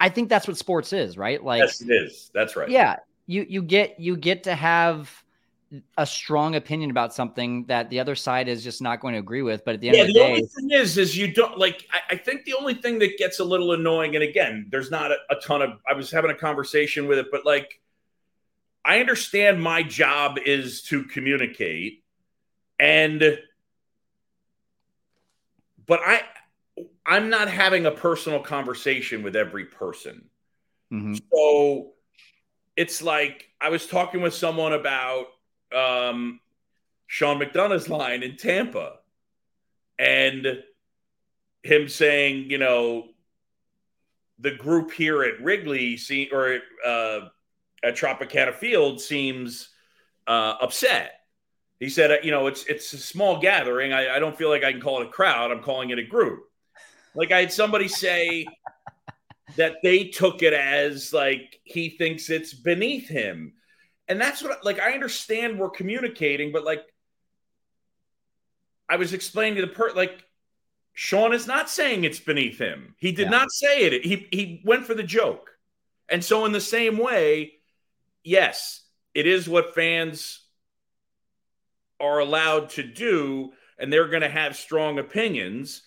[0.04, 1.42] I think that's what sports is, right?
[1.42, 2.30] Like Yes, it is.
[2.34, 2.68] That's right.
[2.68, 2.98] Yeah.
[3.26, 5.24] You you get you get to have
[5.98, 9.44] a strong opinion about something that the other side is just not going to agree
[9.44, 9.64] with.
[9.64, 11.58] But at the end yeah, of the, the day, only thing is, is you don't
[11.58, 11.88] like.
[11.90, 15.12] I, I, think the only thing that gets a little annoying, and again, there's not
[15.12, 15.80] a, a, ton of.
[15.90, 17.80] I was having a conversation with it, but like,
[18.84, 22.04] I understand my job is to communicate,
[22.78, 23.40] and
[25.88, 26.24] but I
[27.06, 30.30] I'm not having a personal conversation with every person.
[30.92, 31.16] Mm-hmm.
[31.32, 31.92] So
[32.76, 35.26] it's like I was talking with someone about
[35.76, 36.40] um,
[37.08, 38.98] Sean McDonough's line in Tampa
[40.00, 40.64] and
[41.62, 43.10] him saying, you know,
[44.40, 47.20] the group here at Wrigley see, or uh,
[47.84, 49.70] at Tropicana Field seems
[50.28, 51.12] uh, upset.
[51.80, 53.94] He said, you know, it's it's a small gathering.
[53.94, 55.52] I, I don't feel like I can call it a crowd.
[55.52, 56.46] I'm calling it a group.
[57.16, 58.46] Like I had somebody say
[59.56, 63.54] that they took it as like he thinks it's beneath him.
[64.08, 66.84] And that's what like I understand we're communicating, but like
[68.90, 70.24] I was explaining to the per like
[70.94, 72.96] Sean is not saying it's beneath him.
[72.98, 73.30] He did Yeah.
[73.30, 74.06] not say it.
[74.06, 75.50] He he went for the joke.
[76.10, 77.54] And so in the same way,
[78.24, 78.82] yes,
[79.14, 80.42] it is what fans
[82.00, 85.84] are allowed to do and they're going to have strong opinions.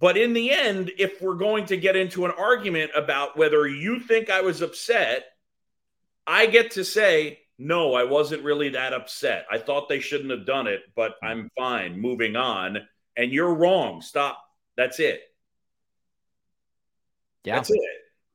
[0.00, 4.00] But in the end, if we're going to get into an argument about whether you
[4.00, 5.24] think I was upset,
[6.26, 9.46] I get to say, no, I wasn't really that upset.
[9.50, 11.26] I thought they shouldn't have done it, but hmm.
[11.26, 12.78] I'm fine, moving on.
[13.16, 14.02] And you're wrong.
[14.02, 14.40] Stop.
[14.76, 15.22] That's it.
[17.44, 17.56] Yeah.
[17.56, 17.80] That's it.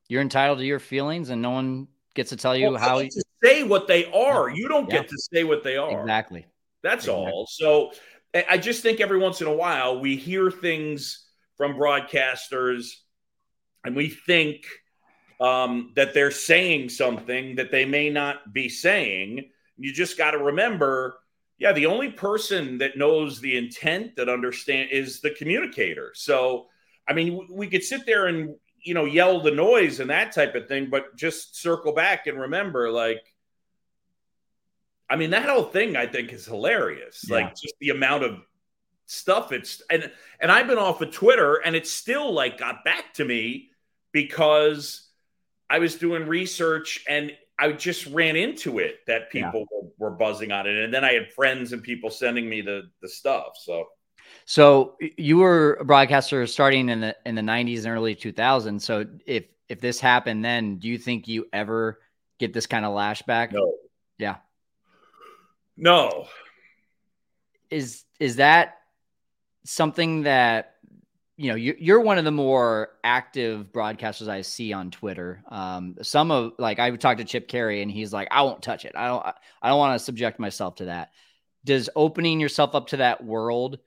[0.08, 3.24] You're entitled to your feelings, and no one gets to tell you Well, how to
[3.42, 4.50] say what they are.
[4.50, 5.00] You don't Yeah.
[5.00, 6.00] get to say what they are.
[6.00, 6.46] exactly.
[6.82, 7.32] That's Exactly.
[7.32, 7.46] all.
[7.46, 7.92] So
[8.34, 11.23] I just think every once in a while we hear things
[11.56, 12.94] from broadcasters
[13.84, 14.66] and we think
[15.40, 19.50] um, that they're saying something that they may not be saying.
[19.76, 21.18] You just got to remember,
[21.58, 26.12] yeah, the only person that knows the intent that understand is the communicator.
[26.14, 26.66] So,
[27.06, 30.54] I mean, we could sit there and you know yell the noise and that type
[30.54, 33.22] of thing, but just circle back and remember, like,
[35.10, 37.24] I mean, that whole thing I think is hilarious.
[37.28, 37.36] Yeah.
[37.36, 38.38] Like just the amount of
[39.06, 43.12] stuff it's and and I've been off of Twitter and it still like got back
[43.14, 43.70] to me
[44.12, 45.08] because
[45.68, 49.50] I was doing research and I just ran into it that Yeah.
[49.50, 50.76] people were, were buzzing on it.
[50.76, 53.52] And then I had friends and people sending me the the stuff.
[53.62, 53.86] So
[54.46, 58.80] So you were a broadcaster starting in the in the 90s and early 2000s.
[58.82, 62.00] So if if this happened then, do you think you ever
[62.38, 63.52] get this kind of lashback?
[63.52, 63.74] no.
[64.18, 64.36] Yeah.
[65.76, 66.26] No.
[67.70, 68.78] Is is that
[69.64, 70.74] something that
[71.36, 75.42] you know you, you're one of the more active broadcasters I see on Twitter.
[75.48, 78.84] Um, some of like I talked to Chip Caray and he's like, I won't touch
[78.84, 78.92] it.
[78.96, 79.24] I don't.
[79.62, 81.10] I don't want to subject myself to that.
[81.64, 83.78] Does opening yourself up to that world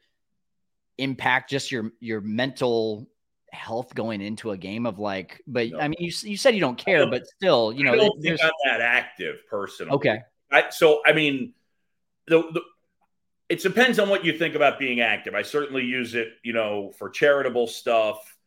[0.97, 3.07] impact just your your mental
[3.51, 5.41] health going into a game of like?
[5.47, 5.79] But No.
[5.79, 8.21] I mean, you you said you don't care, don't- but still, you know, I don't
[8.21, 9.89] think I'm that active person.
[9.91, 10.19] okay.
[10.51, 11.53] I, so I mean,
[12.27, 12.61] the, the
[13.49, 15.33] it depends on what you think about being active.
[15.33, 18.38] I certainly use it, you know, for charitable stuff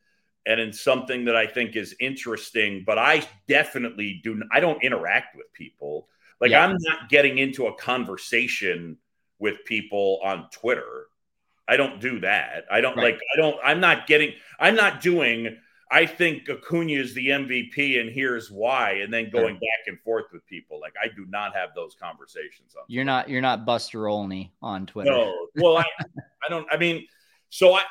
[0.45, 2.83] and in something that I think is interesting.
[2.85, 4.41] But I definitely do.
[4.51, 6.07] I don't interact with people.
[6.39, 6.65] Like Yeah.
[6.65, 8.97] I'm not getting into a conversation
[9.39, 11.07] with people on Twitter.
[11.67, 12.65] I don't do that.
[12.69, 13.13] I don't Right.
[13.13, 13.21] like.
[13.33, 13.57] I don't.
[13.63, 14.33] I'm not getting.
[14.59, 15.57] I'm not doing.
[15.91, 20.25] I think Acuna is the MVP, and here's why, and then going back and forth
[20.31, 20.79] with people.
[20.79, 22.85] Like I do not have those conversations on.
[22.87, 25.11] You're not you're not Buster Olney on Twitter.
[25.11, 25.85] No, well, I,
[26.45, 26.65] I don't.
[26.71, 27.05] I mean,
[27.49, 27.83] so I,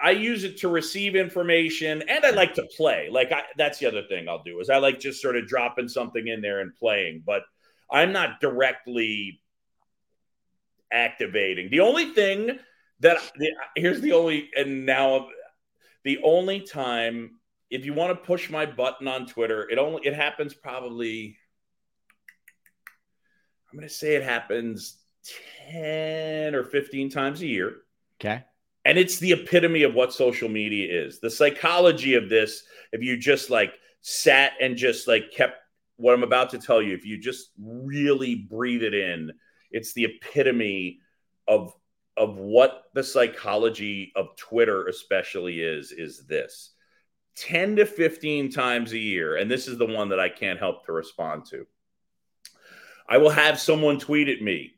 [0.00, 3.08] I use it to receive information, and I like to play.
[3.10, 5.88] Like I, that's the other thing I'll do is I like just sort of dropping
[5.88, 7.42] something in there and playing, but
[7.90, 9.40] I'm not directly
[10.92, 11.70] activating.
[11.70, 12.60] The only thing
[13.00, 13.18] that
[13.74, 15.26] here's the only, and now
[16.04, 17.38] the only time
[17.70, 21.36] if you want to push my button on Twitter, it only it happens probably.
[23.70, 24.98] I'm going to say it happens
[25.70, 27.76] 10 or 15 times a year.
[28.20, 28.44] Okay.
[28.84, 31.20] And it's the epitome of what social media is.
[31.20, 35.56] The psychology of this, if you just like sat and just like kept
[35.96, 39.32] what I'm about to tell you, if you just really breathe it in,
[39.70, 40.98] it's the epitome
[41.48, 41.72] of
[42.16, 46.70] of what the psychology of Twitter especially is is this.
[47.36, 50.84] 10 to 15 times a year, and this is the one that I can't help
[50.86, 51.66] to respond to.
[53.08, 54.74] I will have someone tweet at me,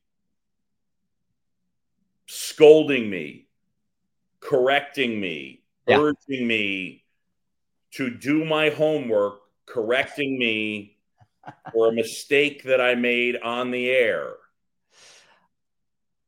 [2.27, 3.49] scolding me,
[4.41, 5.99] correcting me, Yeah.
[6.01, 7.05] urging me
[7.93, 10.97] to do my homework, correcting me
[11.73, 14.37] for a mistake that I made on the air.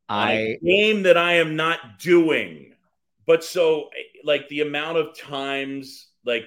[0.09, 2.73] I a game that I am not doing.
[3.25, 6.45] But so, eh, like, the amount of times, like,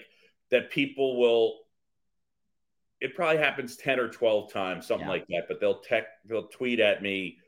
[0.51, 1.59] that people will,
[3.01, 5.13] it probably happens 10 or 12 times, something Yeah.
[5.13, 7.39] like that, but they'll tech, they'll tweet at me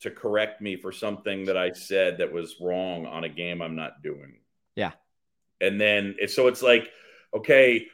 [0.00, 3.76] to correct me for something that I said that was wrong on a game I'm
[3.76, 4.40] not doing.
[4.76, 4.92] Yeah.
[5.60, 6.90] And then, eh, so it's like,
[7.34, 7.88] okay,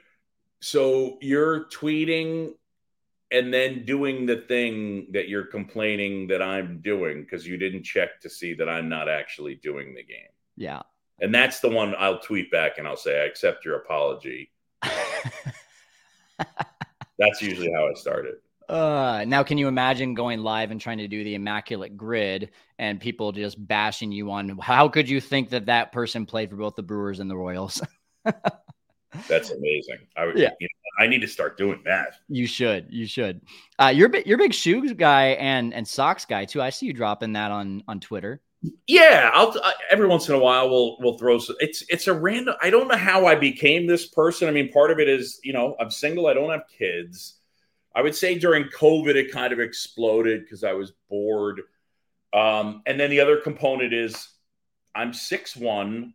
[0.60, 2.54] so you're tweeting
[3.32, 8.20] and then doing the thing that you're complaining that I'm doing because you didn't check
[8.20, 10.28] to see that I'm not actually doing the game.
[10.56, 10.82] yeah.
[11.20, 14.50] And that's the one I'll tweet back and I'll say, I accept your apology.
[17.18, 18.34] That's usually how I started.
[18.68, 22.98] Uh, now, can you imagine going live and trying to do the immaculate grid and
[23.00, 26.74] people just bashing you on how could you think that that person played for both
[26.74, 27.80] the Brewers and the Royals?
[29.28, 29.98] That's amazing.
[30.16, 30.50] I would, Yeah.
[30.58, 30.68] you
[30.98, 32.14] I need to start doing that.
[32.28, 33.40] you should, you should.
[33.78, 36.60] Uh, you're bi- you're big shoes guy and and socks guy too.
[36.60, 38.40] I see you dropping that on on Twitter.
[38.86, 41.38] Yeah, I'll I, every once in a while we'll we'll throw.
[41.60, 42.54] It's it's a random.
[42.60, 44.48] I don't know how I became this person.
[44.48, 46.26] I mean, part of it is you know I'm single.
[46.26, 47.38] I don't have kids.
[47.94, 51.62] I would say during COVID it kind of exploded because I was bored.
[52.32, 54.28] Um, and then the other component is
[54.94, 56.14] I'm six one,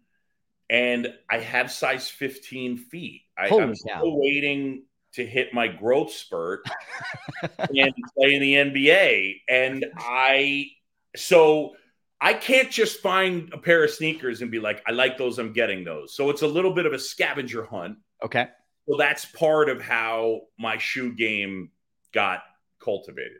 [0.69, 3.23] and I have size 15 feet.
[3.37, 3.73] I, I'm cow.
[3.73, 6.65] still waiting to hit my growth spurt
[7.57, 9.41] and play in the NBA.
[9.49, 10.67] And I
[11.15, 11.75] so
[12.19, 15.53] I can't just find a pair of sneakers and be like, I like those, I'm
[15.53, 16.15] getting those.
[16.15, 17.97] So it's a little bit of a scavenger hunt.
[18.23, 18.47] Okay.
[18.87, 21.71] So that's part of how my shoe game
[22.13, 22.41] got
[22.79, 23.39] cultivated.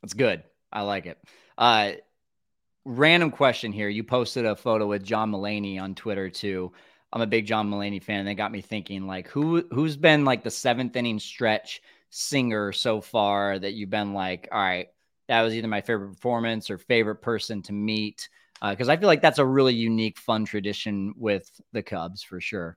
[0.00, 0.42] That's good.
[0.72, 1.18] I like it.
[1.58, 1.92] Uh,
[2.84, 3.88] random question here.
[3.88, 6.72] You posted a photo with John Mulaney on Twitter too.
[7.12, 8.20] I'm a big John Mulaney fan.
[8.20, 12.72] And that got me thinking, like, who who's been like the seventh inning stretch singer
[12.72, 14.88] so far that you've been like, all right,
[15.28, 18.28] that was either my favorite performance or favorite person to meet?
[18.62, 22.76] Because I feel like that's a really unique, fun tradition with the Cubs for sure.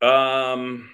[0.00, 0.90] Um,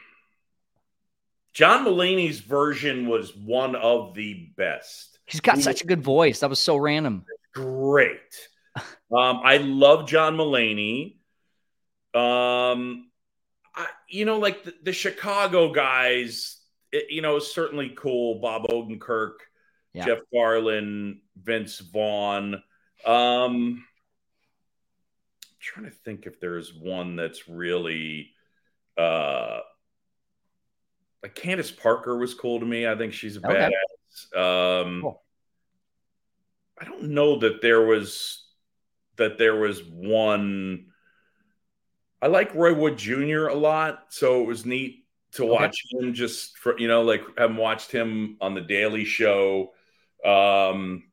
[1.55, 5.19] John Mulaney's version was one of the best.
[5.25, 6.41] He's got such a good voice.
[6.41, 7.25] That was so random.
[7.59, 8.49] Great.
[9.11, 11.17] Um, I love John Mulaney.
[12.15, 13.11] Um,
[13.75, 16.61] I, you know, like the, the Chicago guys,
[16.93, 18.41] it, you know, certainly cool.
[18.41, 19.33] Bob Odenkirk,
[19.93, 20.07] Yeah.
[20.07, 22.63] Jeff Garlin, Vince Vaughn.
[23.05, 23.85] Um,
[25.51, 28.35] I'm trying to think if there's one that's really
[28.97, 29.61] uh
[31.23, 32.87] like Candace Parker was cool to me.
[32.87, 33.71] I think she's a Okay.
[34.35, 34.83] badass.
[34.85, 35.23] Um Cool.
[36.81, 38.45] I don't know that there was
[39.17, 40.87] that there was one
[42.21, 43.47] I like Roy Wood Jr.
[43.49, 45.53] a lot, so it was neat to Okay.
[45.53, 49.73] watch him just for you know, like having watched him on the Daily Show.
[50.25, 51.05] Um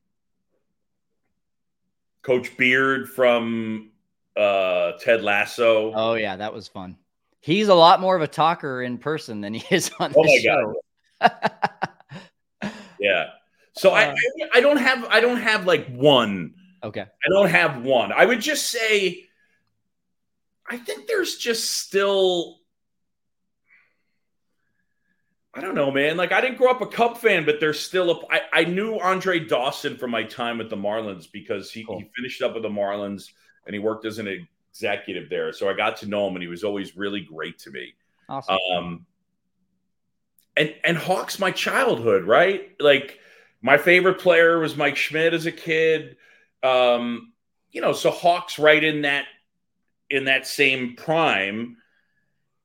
[2.24, 3.92] Coach Beard from
[4.36, 5.94] uh Ted Lasso.
[5.96, 6.98] Oh yeah, that was fun.
[7.42, 10.28] He's a lot more of a talker in person than he is on Oh the
[10.28, 10.82] my show.
[11.22, 11.32] god.
[13.00, 13.26] Yeah.
[13.78, 14.16] So I, Uh,
[14.54, 16.54] I I don't have I don't have like one.
[16.84, 17.02] okay.
[17.02, 18.12] I don't have one.
[18.12, 19.26] I would just say
[20.70, 22.60] I think there's just still
[25.54, 26.18] I don't know, man.
[26.18, 29.00] Like I didn't grow up a Cub fan, but there's still a I, I knew
[29.00, 32.00] Andre Dawson from my time with the Marlins because he, Cool.
[32.00, 33.32] he finished up with the Marlins
[33.66, 34.28] and he worked as an
[34.74, 35.54] executive there.
[35.54, 37.94] So I got to know him and he was always really great to me.
[38.28, 38.58] Awesome.
[38.76, 39.06] Um,
[40.58, 42.72] and and Hawks, my childhood, right?
[42.80, 43.20] Like
[43.66, 46.18] my favorite player was Mike Schmidt as a kid.
[46.62, 47.34] Um,
[47.72, 49.26] you know, so Hawks right in that
[50.08, 51.78] in that same prime.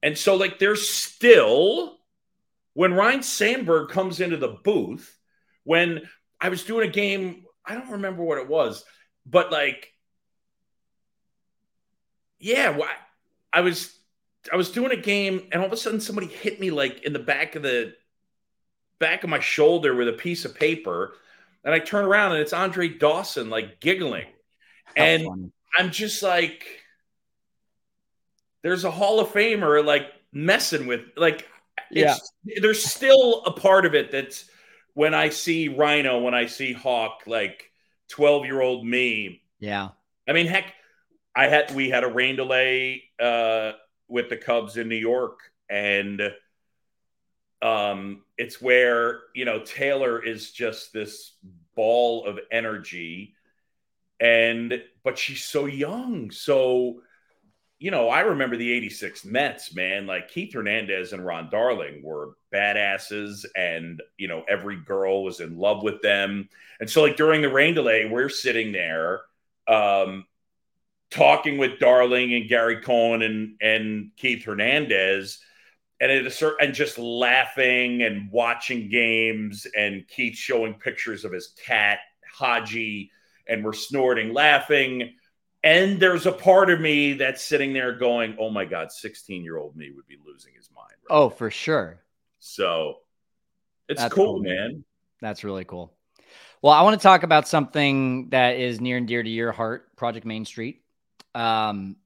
[0.02, 1.96] And so like there's still
[2.74, 5.18] when Ryne Sandberg comes into the booth,
[5.64, 6.02] when
[6.38, 8.84] I was doing a game, I don't remember what it was,
[9.24, 9.94] but like
[12.38, 12.78] yeah,
[13.50, 13.98] I was
[14.52, 17.14] I was doing a game and all of a sudden somebody hit me like in
[17.14, 17.94] the back of the
[19.00, 21.14] back of my shoulder with a piece of paper.
[21.64, 24.26] And I turn around and it's Andre Dawson like giggling.
[24.84, 25.52] How And fun.
[25.76, 26.64] I'm just like,
[28.62, 31.48] there's a Hall of Famer like messing with like
[31.90, 34.48] it's there's still a part of it that's
[34.94, 37.70] when I see Ryno, when I see Hawk, like
[38.08, 39.88] 12 year old me, yeah.
[40.28, 40.72] I mean, heck,
[41.34, 43.72] I had we had a rain delay uh,
[44.08, 46.20] with the Cubs in New York, and
[47.62, 51.34] um, it's where you know Taylor is just this
[51.76, 53.34] ball of energy,
[54.18, 57.02] and but she's so young, so
[57.78, 60.06] you know I remember the '86 Mets, man.
[60.06, 65.58] Like Keith Hernandez and Ron Darling were badasses, and you know every girl was in
[65.58, 66.48] love with them,
[66.80, 69.20] and so like during the rain delay, we're sitting there.
[69.68, 70.24] Um,
[71.10, 75.40] talking with Darling and Gary Cohen and and Keith Hernandez,
[76.00, 81.32] and at a certain and just laughing and watching games, and Keith showing pictures of
[81.32, 81.98] his cat
[82.38, 83.10] Hadji,
[83.46, 85.14] and we're snorting, laughing.
[85.62, 89.58] And there's a part of me that's sitting there going, "Oh my God, 16 year
[89.58, 92.02] old me would be losing his mind." right Oh, now." for sure.
[92.38, 92.96] so
[93.88, 94.84] it's That's cool, cool, man.
[95.20, 95.92] That's really cool.
[96.62, 99.96] Well, I want to talk about something that is near and dear to your heart,
[99.96, 100.82] Project Main Street.
[101.34, 101.96] Um,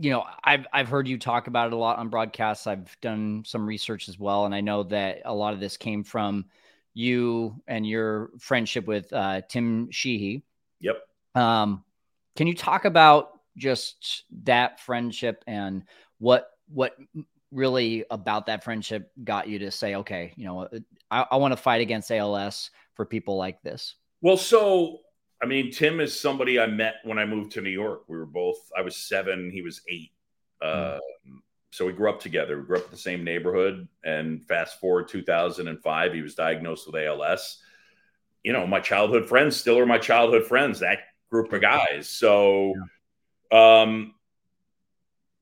[0.00, 2.66] you know, I've I've heard you talk about it a lot on broadcasts.
[2.66, 6.02] I've done some research as well, and I know that a lot of this came
[6.02, 6.46] from
[6.94, 10.42] you and your friendship with uh, Tim Sheehy.
[10.80, 10.96] Yep.
[11.34, 11.84] Um,
[12.34, 15.84] can you talk about just that friendship and
[16.18, 16.96] what what
[17.52, 20.68] really about that friendship got you to say, okay, you know,
[21.10, 23.96] I, I want to fight against ALS for people like this?
[24.22, 25.00] Well, so
[25.42, 28.02] I mean, Tim is somebody I met when I moved to New York.
[28.08, 30.12] We were both, I was seven, he was eight.
[30.60, 30.98] Uh,
[31.70, 32.58] so we grew up together.
[32.58, 33.88] We grew up in the same neighborhood.
[34.04, 37.58] And fast forward 2005, he was diagnosed with ALS.
[38.42, 40.98] You know, my childhood friends still are my childhood friends, that
[41.30, 42.08] group of guys.
[42.08, 42.74] So,
[43.52, 44.14] um,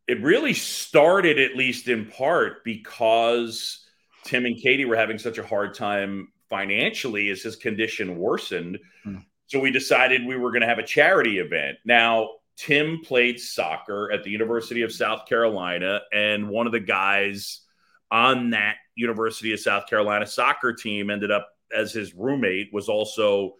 [0.07, 3.87] it really started, at least in part, because
[4.25, 8.79] Tim and Katie were having such a hard time financially as his condition worsened.
[9.05, 9.19] Hmm.
[9.49, 11.79] So we decided we were going to have a charity event.
[11.85, 17.63] Now, Tim played soccer at the University of South Carolina, and one of the guys
[18.11, 23.55] on that University of South Carolina soccer team ended up as his roommate was also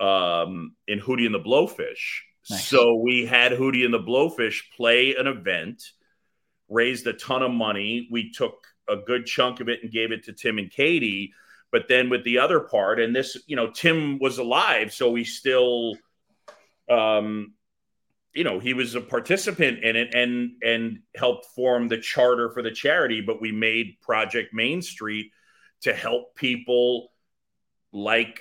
[0.00, 2.20] um, in Hootie and the Blowfish.
[2.48, 2.66] Nice.
[2.66, 5.82] So we had Hootie and the Blowfish play an event,
[6.68, 8.08] raised a ton of money.
[8.10, 8.54] We took
[8.88, 11.32] a good chunk of it and gave it to Tim and Katie.
[11.72, 15.24] But then with the other part, and this, you know, Tim was alive, so he
[15.24, 15.96] still,
[16.88, 17.54] um,
[18.32, 22.62] you know, he was a participant in it and and helped form the charter for
[22.62, 23.20] the charity.
[23.20, 25.32] But we made Project Main Street
[25.82, 27.08] to help people
[27.92, 28.40] like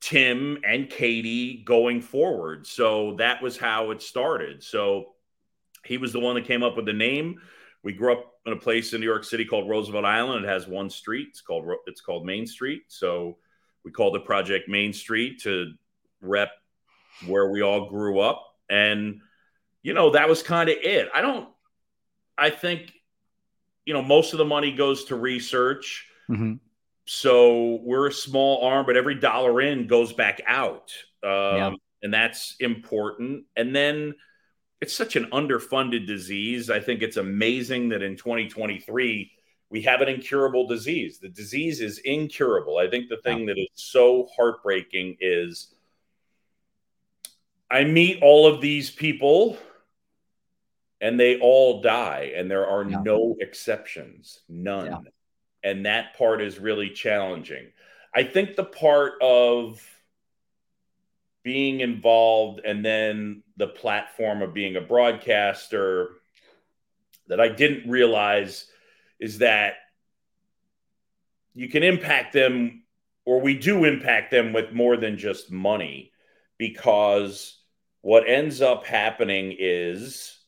[0.00, 2.66] Tim and Katie going forward.
[2.66, 4.62] So that was how it started.
[4.62, 5.14] So
[5.84, 7.40] he was the one that came up with the name.
[7.82, 10.44] We grew up in a place in New York City called Roosevelt Island.
[10.44, 11.28] It has one street.
[11.30, 12.84] It's called it's called Main Street.
[12.88, 13.38] So
[13.84, 15.72] we called the Project Main Street to
[16.20, 16.50] rep
[17.26, 18.54] where we all grew up.
[18.70, 19.20] And
[19.82, 21.08] you know, that was kind of it.
[21.14, 21.48] I don't
[22.38, 22.92] I think
[23.84, 26.06] you know, most of the money goes to research.
[26.30, 26.54] Mm-hmm.
[27.04, 30.92] So we're a small arm, but every dollar in goes back out.
[31.24, 31.72] Um, Yeah.
[32.04, 33.44] And that's important.
[33.56, 34.14] And then
[34.82, 36.68] it's such an underfunded disease.
[36.68, 39.30] I think it's amazing that in 2023,
[39.70, 41.20] we have an incurable disease.
[41.20, 42.78] The disease is incurable.
[42.78, 45.72] I think the thing that is so heartbreaking is
[47.70, 49.56] I meet all of these people
[51.00, 53.02] and they all die, and there are Yeah.
[53.04, 54.98] no exceptions, none Yeah.
[55.62, 57.72] and that part is really challenging.
[58.12, 59.80] I think the part of
[61.42, 66.10] being involved and then the platform of being a broadcaster
[67.28, 68.66] that I didn't realize
[69.18, 69.74] is that
[71.54, 72.84] you can impact them
[73.24, 76.12] or we do impact them with more than just money
[76.58, 77.58] because
[78.00, 80.38] what ends up happening is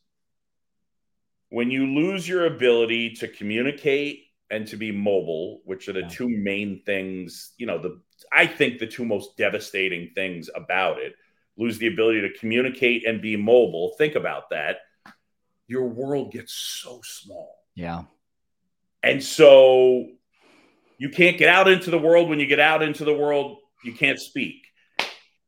[1.51, 4.24] when you lose your ability to communicate
[4.55, 6.09] and to be mobile, which are the Yeah.
[6.09, 8.00] two main things, you know, the
[8.32, 11.14] I think the two most devastating things about it.
[11.57, 13.94] Lose the ability to communicate and be mobile.
[13.98, 14.78] Think about that.
[15.66, 17.57] Your world gets so small.
[17.74, 18.05] Yeah.
[19.02, 20.09] And so
[20.98, 22.28] you can't get out into the world.
[22.28, 24.66] When you get out into the world, you can't speak.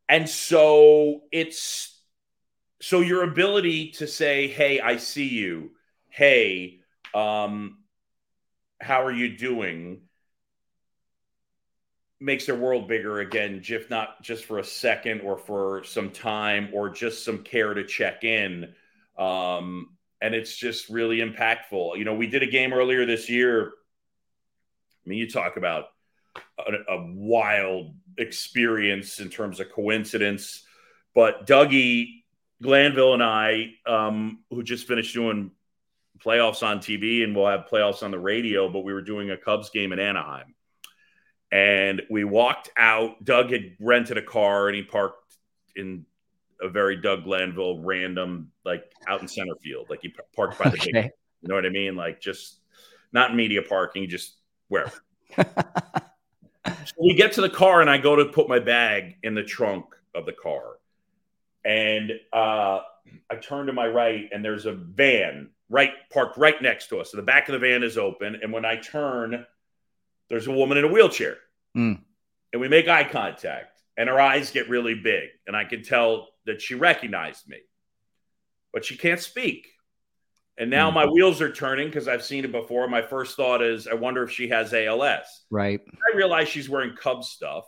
[0.09, 2.01] And so it's
[2.81, 5.73] so your ability to say, Hey, I see you.
[6.09, 6.81] Hey,
[7.15, 7.79] um,
[8.81, 10.03] how are you doing?
[12.21, 16.71] Makes their world bigger again, if not just for a second or for some time
[16.73, 18.73] or just some care to check in.
[19.19, 21.99] Um, and it's just really impactful.
[21.99, 23.69] You know, we did a game earlier this year.
[23.69, 25.87] I mean, you talk about
[26.59, 30.65] a, a wild experience in terms of coincidence,
[31.15, 32.23] but Dougie
[32.63, 35.51] Glanville and I, um, who just finished doing
[36.25, 39.37] playoffs on TV and we'll have playoffs on the radio, but we were doing a
[39.37, 40.55] Cubs game in Anaheim.
[41.53, 43.25] And we walked out.
[43.25, 45.37] Doug had rented a car and he parked
[45.77, 46.05] in
[46.61, 49.87] a very Doug Glanville random, like out in center field.
[49.89, 51.97] Like he parked by the big, you know what I mean?
[51.97, 52.61] Like just
[53.13, 54.37] not media parking, just
[54.69, 55.03] wherever.
[55.37, 59.43] so we get to the car and I go to put my bag in the
[59.43, 60.79] trunk of the car.
[61.65, 62.81] And uh,
[63.31, 67.11] I turn to my right and there's a van right parked right next to us.
[67.11, 68.39] So the back of the van is open.
[68.43, 69.45] And when I turn,
[70.29, 71.37] there's a woman in a wheelchair.
[71.77, 72.01] Mm.
[72.53, 75.29] And we make eye contact and her eyes get really big.
[75.47, 77.59] And I can tell that she recognized me,
[78.73, 79.67] but she can't speak.
[80.59, 80.95] And now Mm.
[80.95, 82.89] my wheels are turning because I've seen it before.
[82.89, 85.45] My first thought is, I wonder if she has ALS.
[85.51, 85.81] Right.
[86.13, 87.67] I realize she's wearing Cubs stuff.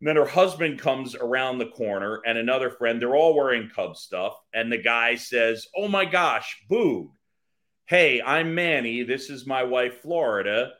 [0.00, 4.00] And then her husband comes around the corner and another friend, they're all wearing Cubs
[4.00, 4.36] stuff.
[4.52, 7.10] And the guy says, Oh my gosh, Boog.
[7.86, 9.02] Hey, I'm Manny.
[9.02, 10.72] This is my wife, Florida.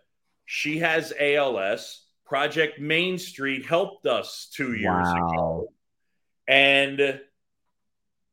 [0.47, 2.05] She has ALS.
[2.25, 5.69] Project Main Street helped us two years ago.
[6.49, 7.21] And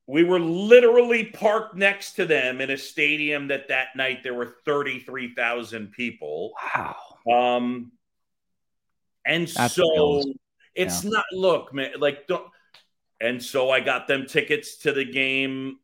[0.07, 4.55] we were literally parked next to them in a stadium that that night there were
[4.65, 6.53] 33,000 people.
[6.75, 6.95] Wow.
[7.31, 7.91] Um,
[9.25, 10.23] and That's so
[10.73, 12.45] it's not look, man, like don't
[13.21, 15.77] and so I got them tickets to the game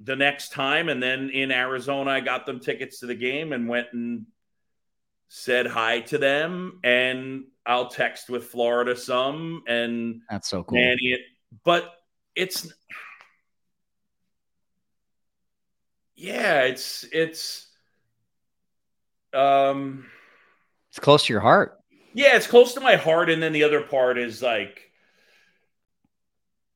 [0.00, 0.88] the next time.
[0.88, 4.26] And then in Arizona, I got them tickets to the game and went and
[5.28, 6.80] said hi to them.
[6.84, 10.78] And I'll text with Florida some and That's so cool.
[10.78, 11.18] Manny.
[11.64, 11.92] But
[12.34, 12.72] it's
[16.14, 17.68] yeah, it's it's
[19.32, 20.06] um
[20.90, 21.78] It's close to your heart.
[22.14, 23.30] yeah, it's close to my heart.
[23.30, 24.90] And then the other part is like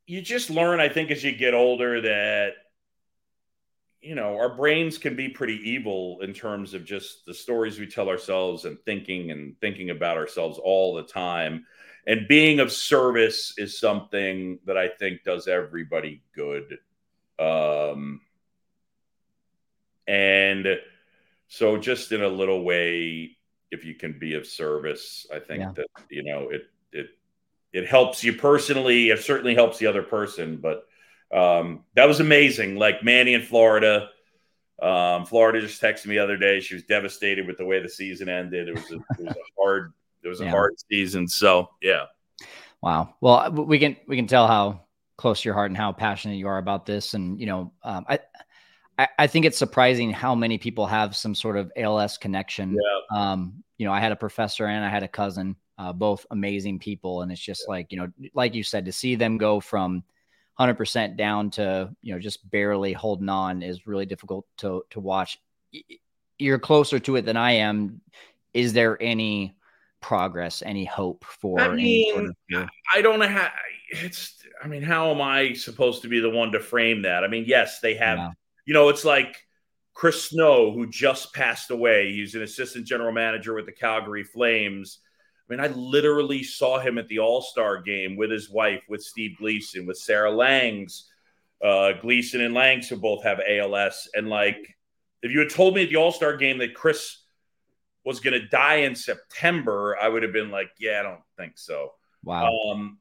[0.07, 2.55] you just learn, I think, as you get older that
[4.01, 7.87] you know our brains can be pretty evil in terms of just the stories we
[7.87, 11.67] tell ourselves and thinking and thinking about ourselves all the time
[12.07, 16.79] and being of service is something that i think does everybody good
[17.39, 18.21] um
[20.07, 20.67] and
[21.49, 23.37] so just in a little way
[23.71, 25.73] if you can be of service i think Yeah.
[25.77, 27.11] that you know it it
[27.73, 30.87] it helps you personally it certainly helps the other person but
[31.33, 32.77] um, that was amazing.
[32.77, 34.09] Like Manny in Florida.
[34.83, 36.61] Um, Florida just texted me the other day.
[36.61, 38.69] She was devastated with the way the season ended.
[38.69, 40.51] It was a, it was a hard it was a Yeah.
[40.51, 41.29] hard season.
[41.29, 42.07] So yeah.
[42.83, 43.15] Wow.
[43.21, 44.87] Well, we can we can tell how
[45.19, 47.13] close to your heart and how passionate you are about this.
[47.15, 48.19] And you know, um, I,
[48.99, 52.75] I I think it's surprising how many people have some sort of ALS connection.
[52.75, 53.33] Yeah.
[53.33, 56.79] Um, you know, I had a professor and I had a cousin, uh, both amazing
[56.79, 60.05] people, and it's just like you know, like you said, to see them go from
[60.61, 65.39] 100% down to you know just barely holding on is really difficult to to watch.
[66.39, 68.01] You're closer to it than I am.
[68.53, 69.57] Is there any
[70.01, 71.61] progress, any hope for?
[71.61, 72.69] I sort mean, of?
[72.95, 73.49] I don't know how
[73.91, 77.25] it's I mean, how am I supposed to be the one to frame that?
[77.25, 78.31] I mean, yes, they have Yeah.
[78.67, 79.37] you know, it's like
[79.95, 82.13] Chris Snow, who just passed away.
[82.13, 84.99] He's an assistant general manager with the Calgary Flames.
[85.51, 89.03] I mean, I literally saw him at the All Star game with his wife, with
[89.03, 91.09] Steve Gleason, with Sarah Langs.
[91.63, 94.09] Uh, Gleason and Langs, who both have ALS.
[94.15, 94.75] And like,
[95.23, 97.19] if you had told me at the All Star game that Chris
[98.05, 101.59] was going to die in September, I would have been like, yeah, I don't think
[101.59, 101.93] so.
[102.25, 102.49] Wow.
[102.71, 102.99] Um,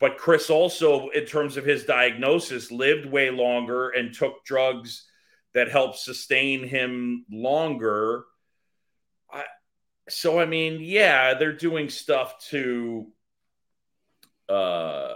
[0.00, 5.06] but Chris also, in terms of his diagnosis, lived way longer and took drugs
[5.52, 8.24] that helped sustain him longer.
[10.08, 13.06] So, I mean, yeah, they're doing stuff to.
[14.48, 15.14] Uh,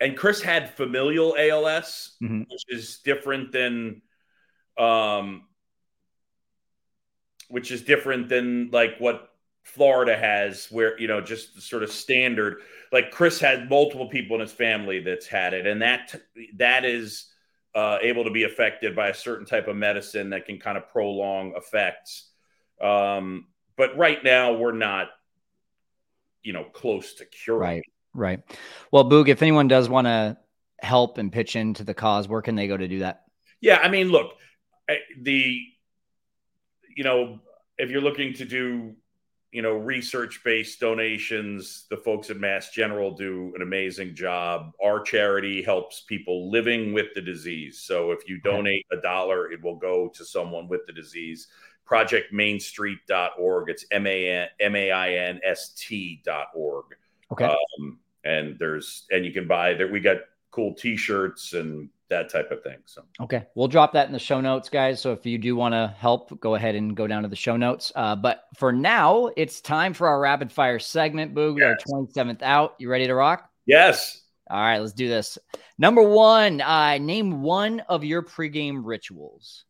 [0.00, 2.46] and Chris had familial ALS, Mhm.
[2.50, 4.02] which is different than,
[4.76, 5.46] um,
[7.48, 9.30] which is different than like what
[9.62, 12.60] Florida has, where you know just sort of standard.
[12.90, 16.14] Like Chris had multiple people in his family that's had it, and that
[16.56, 17.32] that is
[17.74, 20.88] uh, able to be affected by a certain type of medicine that can kind of
[20.88, 22.30] prolong effects.
[22.80, 23.46] Um,
[23.76, 25.08] but right now, we're not,
[26.42, 27.60] you know, close to curing.
[27.60, 27.82] Right.
[28.16, 28.40] Right.
[28.92, 30.38] Well, Boog, if anyone does want to
[30.80, 33.24] help and pitch into the cause, where can they go to do that?
[33.60, 34.34] Yeah, I mean, look,
[35.20, 35.60] the
[36.96, 37.40] you know,
[37.76, 38.94] if you're looking to do,
[39.50, 44.72] you know, research-based donations, the folks at Mass General do an amazing job.
[44.80, 47.80] Our charity helps people living with the disease.
[47.80, 51.48] So if you donate a dollar, it will go to someone with the disease.
[51.88, 53.70] Projectmainstreet.org.
[53.70, 56.86] It's M A N M A I N S T dot org.
[57.32, 57.44] Okay.
[57.44, 59.88] Um, and there's and you can buy there.
[59.88, 60.18] We got
[60.50, 62.76] cool T-shirts and that type of thing.
[62.84, 63.44] So Okay.
[63.54, 65.00] We'll drop that in the show notes, guys.
[65.00, 67.56] So if you do want to help, go ahead and go down to the show
[67.56, 67.90] notes.
[67.96, 71.54] Uh, but for now, it's time for our rapid fire segment, Boog.
[71.54, 72.74] We got our 27th out.
[72.78, 73.50] You ready to rock?
[73.66, 75.38] yes, All right, let's do this.
[75.78, 79.64] Number one, uh, name one of your pregame rituals.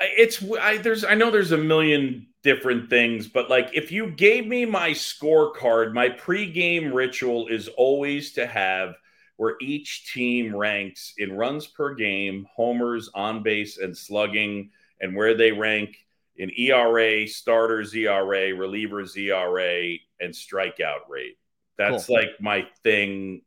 [0.00, 4.10] I- it's I, there's I know there's a million different things, but like if you
[4.12, 8.94] gave me my scorecard, my pregame ritual is always to have
[9.36, 14.70] where each team ranks in runs per game, homers, on base, and slugging,
[15.00, 15.96] and where they rank
[16.36, 21.36] in ERA, starters ERA, relievers ERA, and strikeout rate.
[21.76, 22.16] That's Cool.
[22.16, 23.42] like my thing.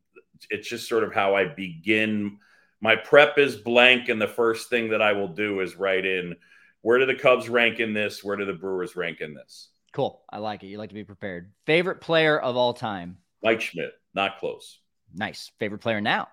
[0.49, 2.38] It's just sort of how I begin.
[2.82, 6.36] My prep is blank, and the first thing that I will do is write in
[6.82, 8.23] where do the Cubs rank in this?
[8.23, 9.69] Where do the Brewers rank in this?
[9.93, 10.21] Cool.
[10.29, 10.67] I like it.
[10.67, 11.51] You like to be prepared.
[11.65, 13.17] Favorite player of all time.
[13.43, 14.79] Mike Schmidt, not close.
[15.13, 15.51] Nice.
[15.59, 16.27] Favorite player now.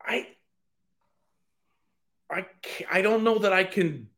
[0.00, 0.28] I
[2.30, 2.46] I
[2.90, 4.08] I don't know that I can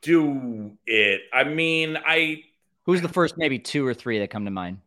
[0.00, 1.22] do it.
[1.32, 2.44] I mean, I
[2.84, 4.78] Who's the first maybe two or three that come to mind?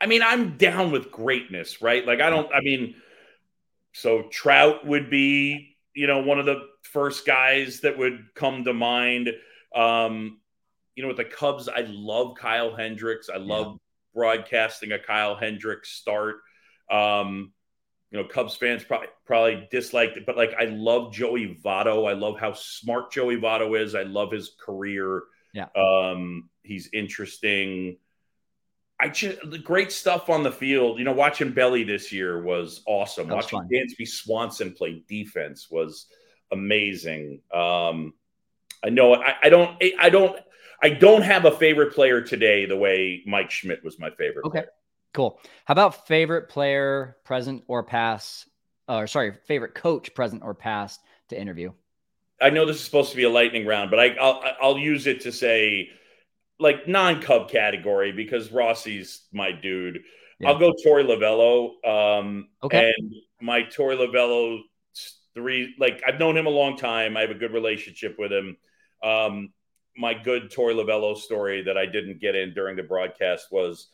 [0.00, 2.06] I mean, I'm down with greatness, right?
[2.06, 2.94] Like I don't I mean
[3.92, 8.74] so Trout would be, you know, one of the first guys that would come to
[8.74, 9.30] mind.
[9.74, 10.40] Um,
[10.94, 13.28] you know, with the Cubs, I love Kyle Hendricks.
[13.32, 13.78] I love
[14.14, 16.36] broadcasting a Kyle Hendricks start.
[16.90, 17.52] Um,
[18.10, 22.08] you know, Cubs fans probably probably disliked it, but like I love Joey Votto.
[22.08, 23.94] I love how smart Joey Votto is.
[23.94, 25.22] I love his career.
[25.52, 25.66] Yeah.
[25.76, 27.96] Um, he's interesting.
[29.04, 30.98] I just the great stuff on the field.
[30.98, 33.28] You know, watching Belly this year was awesome.
[33.28, 33.68] Watching fun.
[33.70, 36.06] Dansby Swanson play defense was
[36.50, 37.42] amazing.
[37.52, 38.14] Um,
[38.82, 40.40] I know I, I don't I don't
[40.82, 44.46] I don't have a favorite player today the way Mike Schmidt was my favorite.
[44.46, 44.60] Okay.
[44.60, 44.70] player.
[45.12, 45.38] Cool.
[45.66, 48.48] How about favorite player, present or past?
[48.88, 51.72] Or sorry, favorite coach, present or past to interview?
[52.40, 55.06] I know this is supposed to be a lightning round, but I, I'll I'll use
[55.06, 55.90] it to say
[56.58, 60.00] like non-Cub category because Rossy's my dude.
[60.40, 60.48] Yeah.
[60.50, 61.84] I'll go Torey Lovullo.
[61.86, 62.92] Um, Okay.
[62.96, 64.60] And my Torey Lovullo
[65.34, 67.16] three, like I've known him a long time.
[67.16, 68.56] I have a good relationship with him.
[69.02, 69.52] Um,
[69.96, 73.88] my good Torey Lovullo story that I didn't get in during the broadcast was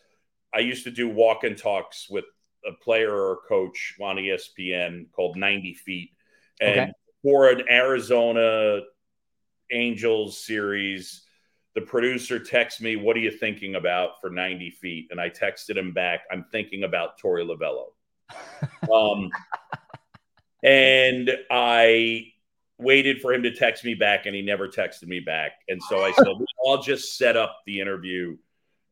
[0.55, 2.25] I used to do walk and talks with
[2.67, 6.11] a player or a coach on ESPN called 90 Feet.
[6.61, 6.93] And Okay.
[7.23, 8.81] for an Arizona
[9.73, 11.23] Angels series,
[11.75, 15.09] the producer texts me, What are you thinking about for 90 feet?
[15.11, 17.93] And I texted him back, I'm thinking about Torey Lovullo.
[18.93, 19.31] um,
[20.63, 22.33] and I
[22.79, 25.53] waited for him to text me back, and he never texted me back.
[25.69, 26.27] And so I said,
[26.67, 28.37] I'll just set up the interview.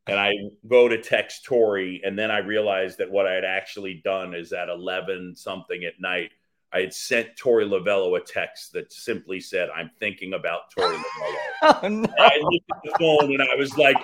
[0.07, 0.33] And I
[0.67, 4.53] go to text Torey, and then I realized that what I had actually done is
[4.53, 6.31] at 11 something at night,
[6.73, 11.35] I had sent Torey Lovullo a text that simply said, I'm thinking about Torey Lovullo.
[11.83, 12.15] Oh no.
[12.19, 13.97] I looked at the phone and I was like,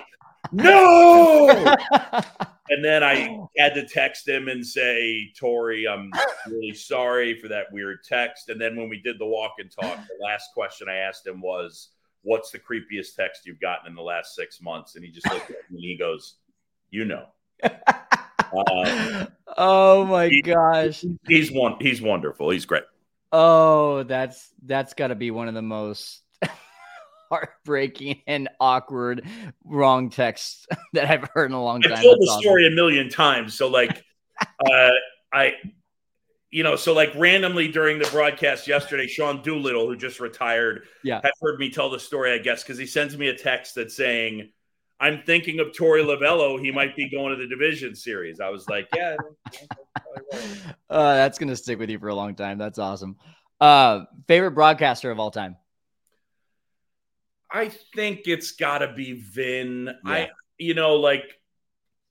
[0.51, 1.75] no.
[2.69, 6.11] And then I had to text him and say, Torey, I'm
[6.47, 8.49] really sorry for that weird text.
[8.49, 11.41] And then when we did the walk and talk, the last question I asked him
[11.41, 11.89] was,
[12.23, 14.95] What's the creepiest text you've gotten in the last six months?
[14.95, 16.37] And he just looked at me and he goes,
[16.89, 17.25] You know.
[18.53, 19.25] Uh,
[19.57, 21.03] oh my he- gosh.
[21.27, 22.49] he's one he's wonderful.
[22.49, 22.83] He's great.
[23.31, 26.21] Oh, that's that's got to be one of the most
[27.29, 29.27] heartbreaking and awkward
[29.63, 31.93] wrong texts that I've heard in a long time.
[31.93, 32.41] I've told That's the awesome.
[32.41, 33.53] story a million times.
[33.55, 34.03] So like
[34.71, 34.89] uh
[35.33, 35.53] I
[36.51, 41.19] you know, so like randomly during the broadcast yesterday, Sean Doolittle, who just retired, Yeah.
[41.21, 43.93] had heard me tell the story, I guess, because he sends me a text that's
[43.97, 44.51] saying,
[44.99, 46.59] I'm thinking of Torey Lovullo.
[46.59, 48.39] He might be going to the division series.
[48.39, 49.15] I was like, yeah.
[50.89, 52.57] Uh, that's gonna stick with you for a long time.
[52.57, 53.17] That's awesome.
[53.59, 55.57] Uh, favorite broadcaster of all time.
[57.51, 59.89] I think it's got to be Vin.
[60.05, 60.11] Yeah.
[60.11, 61.23] I, you know, like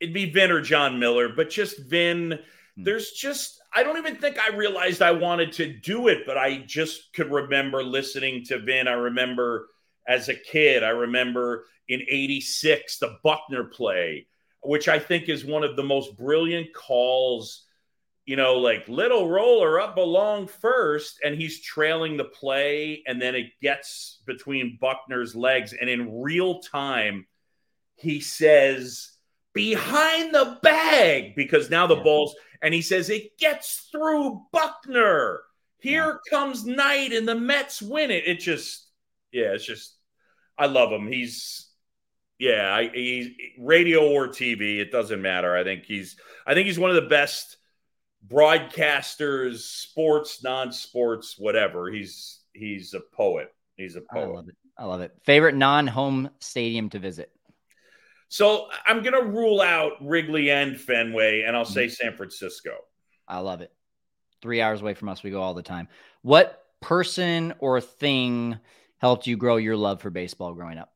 [0.01, 2.39] it'd be Vin or Jon Miller, but just Vin.
[2.77, 2.83] Hmm.
[2.83, 6.59] There's just, I don't even think I realized I wanted to do it, but I
[6.67, 8.89] just could remember listening to Vin.
[8.89, 9.69] I remember
[10.07, 14.27] as a kid, I remember in 86, the Buckner play,
[14.63, 17.65] which I think is one of the most brilliant calls
[18.27, 23.35] you know, like little roller up along first, and he's trailing the play, and then
[23.35, 27.27] it gets between Buckner's legs, and in real time,
[27.97, 29.11] he says,
[29.53, 32.03] behind the bag, because now the Yeah.
[32.03, 35.43] ball's, and he says, it gets through Buckner.
[35.81, 38.27] Here comes Knight, and the Mets win it.
[38.27, 38.84] It just,
[39.35, 39.97] yeah, it's just,
[40.57, 41.07] I love him.
[41.07, 41.69] He's,
[42.39, 43.29] yeah, I, he's
[43.59, 45.55] radio or TV, it doesn't matter.
[45.55, 46.17] I think he's,
[46.47, 47.59] I think he's one of the best
[48.29, 51.91] broadcasters, sports, non-sports, whatever.
[51.91, 53.49] He's he's a poet.
[53.77, 54.35] He's a poet.
[54.35, 54.57] love it.
[54.79, 55.13] I love it.
[55.25, 57.31] Favorite non-home stadium to visit.
[58.29, 62.07] So I'm gonna rule out Wrigley and Fenway, and I'll say mm-hmm.
[62.07, 62.77] San Francisco.
[63.29, 63.73] I love it.
[64.43, 65.89] Three hours away from us, we go all the time.
[66.23, 68.59] What person or thing
[68.99, 70.93] helped you grow your love for baseball growing up?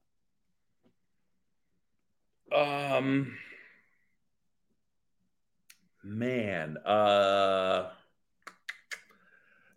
[2.50, 3.36] Um,
[6.02, 7.90] man, uh,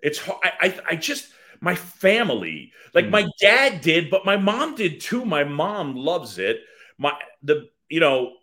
[0.01, 0.39] it's hard.
[0.43, 3.11] I, I I just my family, like Hmm.
[3.11, 5.25] my dad did, but my mom did too.
[5.25, 6.61] My mom loves it.
[6.97, 7.13] My
[7.43, 8.33] the you know,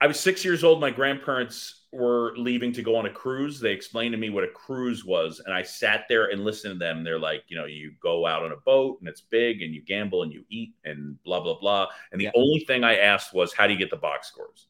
[0.00, 0.80] I was six years old.
[0.80, 3.58] My grandparents were leaving to go on a cruise.
[3.58, 6.78] They explained to me what a cruise was, and I sat there and listened to
[6.78, 7.02] them.
[7.02, 9.82] They're like, you know, you go out on a boat and it's big, and you
[9.82, 11.88] gamble and you eat and blah blah blah.
[12.12, 12.32] And the Yeah.
[12.36, 14.68] only thing I asked was, "How do you get the box scores?"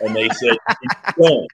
[0.00, 0.56] And they said,
[1.20, 1.46] don't."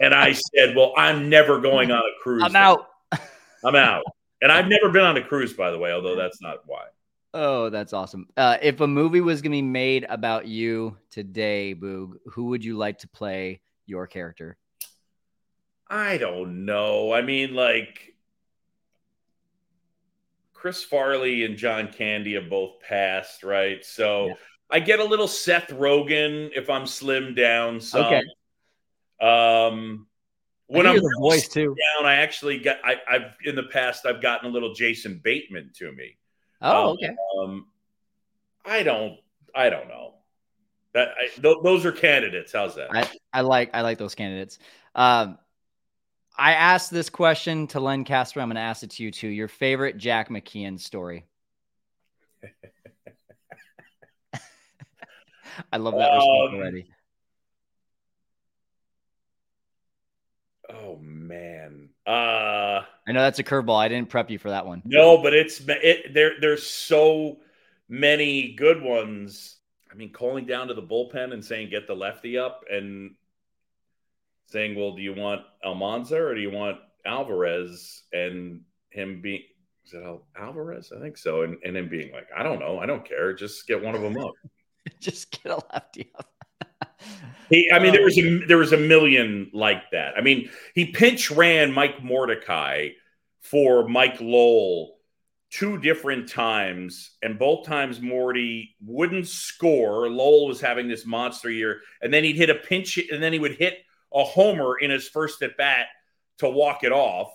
[0.00, 2.42] And I said, "Well, I'm never going on a cruise.
[2.42, 2.88] I'm out.
[3.64, 4.04] I'm out."
[4.42, 6.86] And I've never been on a cruise, by the way, although that's not why.
[7.32, 8.28] Oh, that's awesome.
[8.36, 12.64] Uh, if a movie was going to be made about you today, Boog, who would
[12.64, 13.60] you like to play
[13.92, 14.56] your character?
[15.86, 17.12] I don't know.
[17.12, 18.14] I mean, like
[20.54, 23.84] Chris Farley and John Candy have both passed, right?
[23.84, 24.34] So Yeah.
[24.70, 27.78] I get a little Seth Rogen if I'm slimmed down.
[27.80, 28.06] Some.
[28.06, 28.22] Okay.
[29.20, 30.06] Um,
[30.68, 31.76] when I'm the voice too.
[31.98, 32.78] down, I actually got.
[32.82, 36.16] I, I've in the past I've gotten a little Jason Bateman to me.
[36.62, 37.16] Oh, Um, okay.
[37.38, 37.66] Um,
[38.64, 39.18] I don't.
[39.54, 40.14] I don't know.
[40.94, 42.52] That I, th- those are candidates.
[42.52, 42.88] How's that?
[42.94, 44.58] I, I like I like those candidates.
[44.94, 45.38] Um,
[46.36, 48.40] I asked this question to Len Kasper.
[48.40, 49.28] I'm going to ask it to you too.
[49.28, 51.24] Your favorite Jack McKeon story?
[55.72, 56.86] I love that response Um, already.
[60.70, 61.90] oh man.
[62.06, 63.76] Uh I know that's a curveball.
[63.78, 64.82] I didn't prep you for that one.
[64.84, 66.14] no, but it's it.
[66.14, 67.38] There there's so
[67.88, 69.56] many good ones.
[69.92, 73.14] I mean, calling down to the bullpen and saying get the lefty up and
[74.46, 78.04] saying, well, do you want Almanza or do you want Alvarez?
[78.12, 79.42] And him being
[79.84, 80.92] is it Al- Alvarez?
[80.96, 81.42] I think so.
[81.42, 84.00] And and him being like, I don't know, I don't care, just get one of
[84.02, 84.32] them up.
[85.00, 86.28] Just get a lefty up.
[87.50, 88.04] He, I mean, there Oh.
[88.04, 88.46] was a oh.
[88.48, 90.14] there was a million like that.
[90.16, 92.90] I mean, he pinch ran Mike Mordecai
[93.42, 94.96] for Mike Lowell
[95.52, 100.08] two different times, and both times Morty wouldn't score.
[100.08, 103.38] Lowell was having this monster year, and then he'd hit a pinch, and then he
[103.38, 103.78] would hit
[104.12, 105.86] a homer in his first at bat
[106.38, 107.30] to walk it off.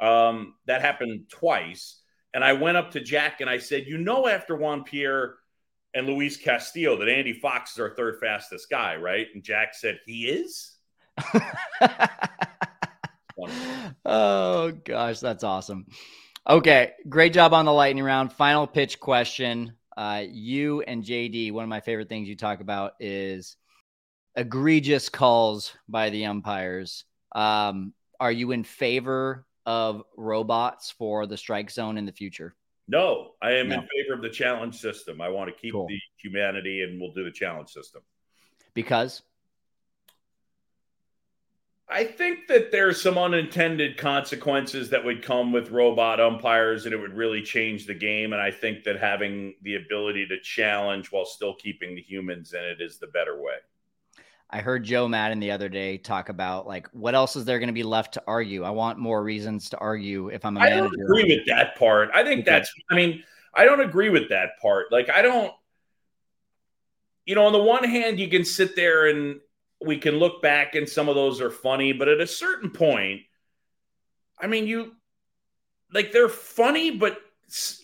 [0.00, 2.00] Um, that happened twice,
[2.34, 5.36] and I went up to Jack and I said, "You know, after Juan Pierre."
[5.92, 9.26] and Luis Castillo that Andy Fox is our third fastest guy, right?
[9.34, 10.76] And Jack said he is.
[14.04, 15.86] oh gosh, that's awesome.
[16.50, 18.32] Okay, great job on the lightning round.
[18.32, 19.74] Final pitch question.
[19.96, 23.56] Uh, you and JD, one of my favorite things you talk about is
[24.34, 27.04] egregious calls by the umpires.
[27.36, 32.56] Um, are you in favor of robots for the strike zone in the future?
[32.88, 33.76] No, I am No.
[33.76, 35.20] in favor of the challenge system.
[35.20, 35.86] I want to keep Cool.
[35.86, 38.02] the humanity, and we'll do the challenge system.
[38.74, 39.22] Because
[41.92, 46.98] I think that there's some unintended consequences that would come with robot umpires, and it
[46.98, 48.32] would really change the game.
[48.32, 52.62] And I think that having the ability to challenge while still keeping the humans in
[52.62, 53.56] it is the better way.
[54.52, 57.68] I heard Joe Maddon the other day talk about like what else is there going
[57.68, 58.64] to be left to argue?
[58.64, 60.88] I want more reasons to argue if I'm a I manager.
[60.88, 62.10] don't agree with that part.
[62.14, 62.50] I think Okay.
[62.50, 63.22] that's, I mean,
[63.54, 64.90] I don't agree with that part.
[64.90, 65.52] Like, I don't,
[67.26, 69.40] you know, on the one hand, you can sit there and
[69.84, 73.22] we can look back and some of those are funny, but at a certain point,
[74.38, 74.92] I mean, you,
[75.92, 77.18] like, they're funny, but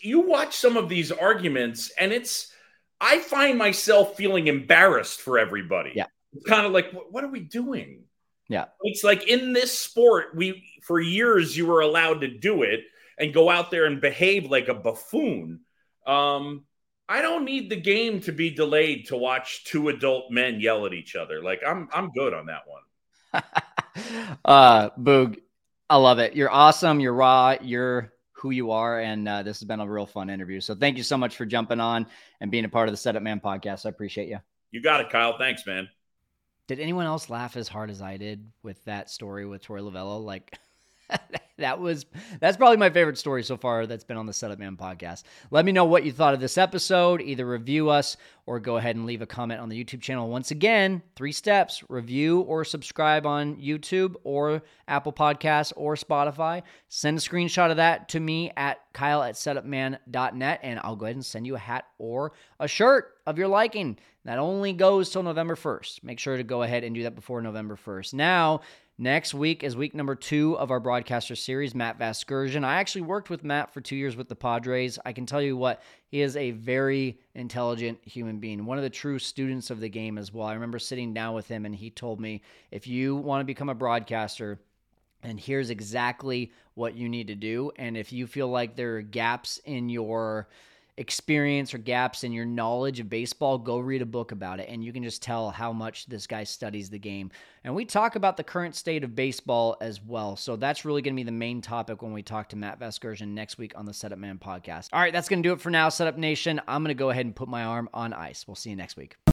[0.01, 2.53] you watch some of these arguments and it's,
[2.99, 5.91] I find myself feeling embarrassed for everybody.
[5.95, 6.07] Yeah.
[6.47, 8.03] Kind of like, what, what are we doing?
[8.49, 8.65] Yeah.
[8.81, 12.81] It's like in this sport, we for years you were allowed to do it
[13.17, 15.61] and go out there and behave like a buffoon.
[16.05, 16.63] Um,
[17.09, 20.93] I don't need the game to be delayed to watch two adult men yell at
[20.93, 21.41] each other.
[21.41, 23.43] Like I'm I'm good on that one.
[24.45, 25.37] uh Boog,
[25.89, 26.35] I love it.
[26.35, 26.99] You're awesome.
[26.99, 27.55] You're raw.
[27.61, 28.99] You're who you are.
[28.99, 30.61] And uh, this has been a real fun interview.
[30.61, 32.07] So thank you so much for jumping on
[32.39, 33.85] and being a part of the Setup Man podcast.
[33.85, 34.39] I appreciate you.
[34.71, 35.37] You got it, Kyle.
[35.37, 35.89] Thanks, man.
[36.67, 40.23] Did anyone else laugh as hard as I did with that story with Torey Lovullo?
[40.23, 40.57] Like
[41.57, 42.05] that was
[42.39, 45.23] that's probably my favorite story so far that's been on the Setup Man podcast.
[45.51, 47.21] Let me know what you thought of this episode.
[47.21, 50.29] Either review us or go ahead and leave a comment on the YouTube channel.
[50.29, 56.63] Once again, three steps: review or subscribe on YouTube or Apple Podcasts or Spotify.
[56.89, 61.15] Send a screenshot of that to me at Kyle at setupman.net and I'll go ahead
[61.15, 63.97] and send you a hat or a shirt of your liking.
[64.25, 66.03] That only goes till November 1st.
[66.03, 68.13] Make sure to go ahead and do that before November 1st.
[68.13, 68.59] Now,
[68.97, 72.63] next week is week number two of our broadcaster series, Matt Vasgersian.
[72.63, 74.97] I actually worked with Matt for two years with the Padres.
[75.05, 78.89] I can tell you what, he is a very intelligent human being, one of the
[78.89, 80.47] true students of the game as well.
[80.47, 82.41] I remember sitting down with him and he told me
[82.71, 84.59] if you want to become a broadcaster,
[85.23, 87.71] and here's exactly what you need to do.
[87.77, 90.47] And if you feel like there are gaps in your
[90.97, 94.67] experience or gaps in your knowledge of baseball, go read a book about it.
[94.69, 97.31] And you can just tell how much this guy studies the game.
[97.63, 100.35] And we talk about the current state of baseball as well.
[100.35, 103.29] So that's really going to be the main topic when we talk to Matt Vasgersian
[103.29, 104.89] next week on the Setup Man podcast.
[104.93, 106.61] All right, that's going to do it for now, Setup Nation.
[106.67, 108.47] I'm going to go ahead and put my arm on ice.
[108.47, 109.17] We'll see you next week.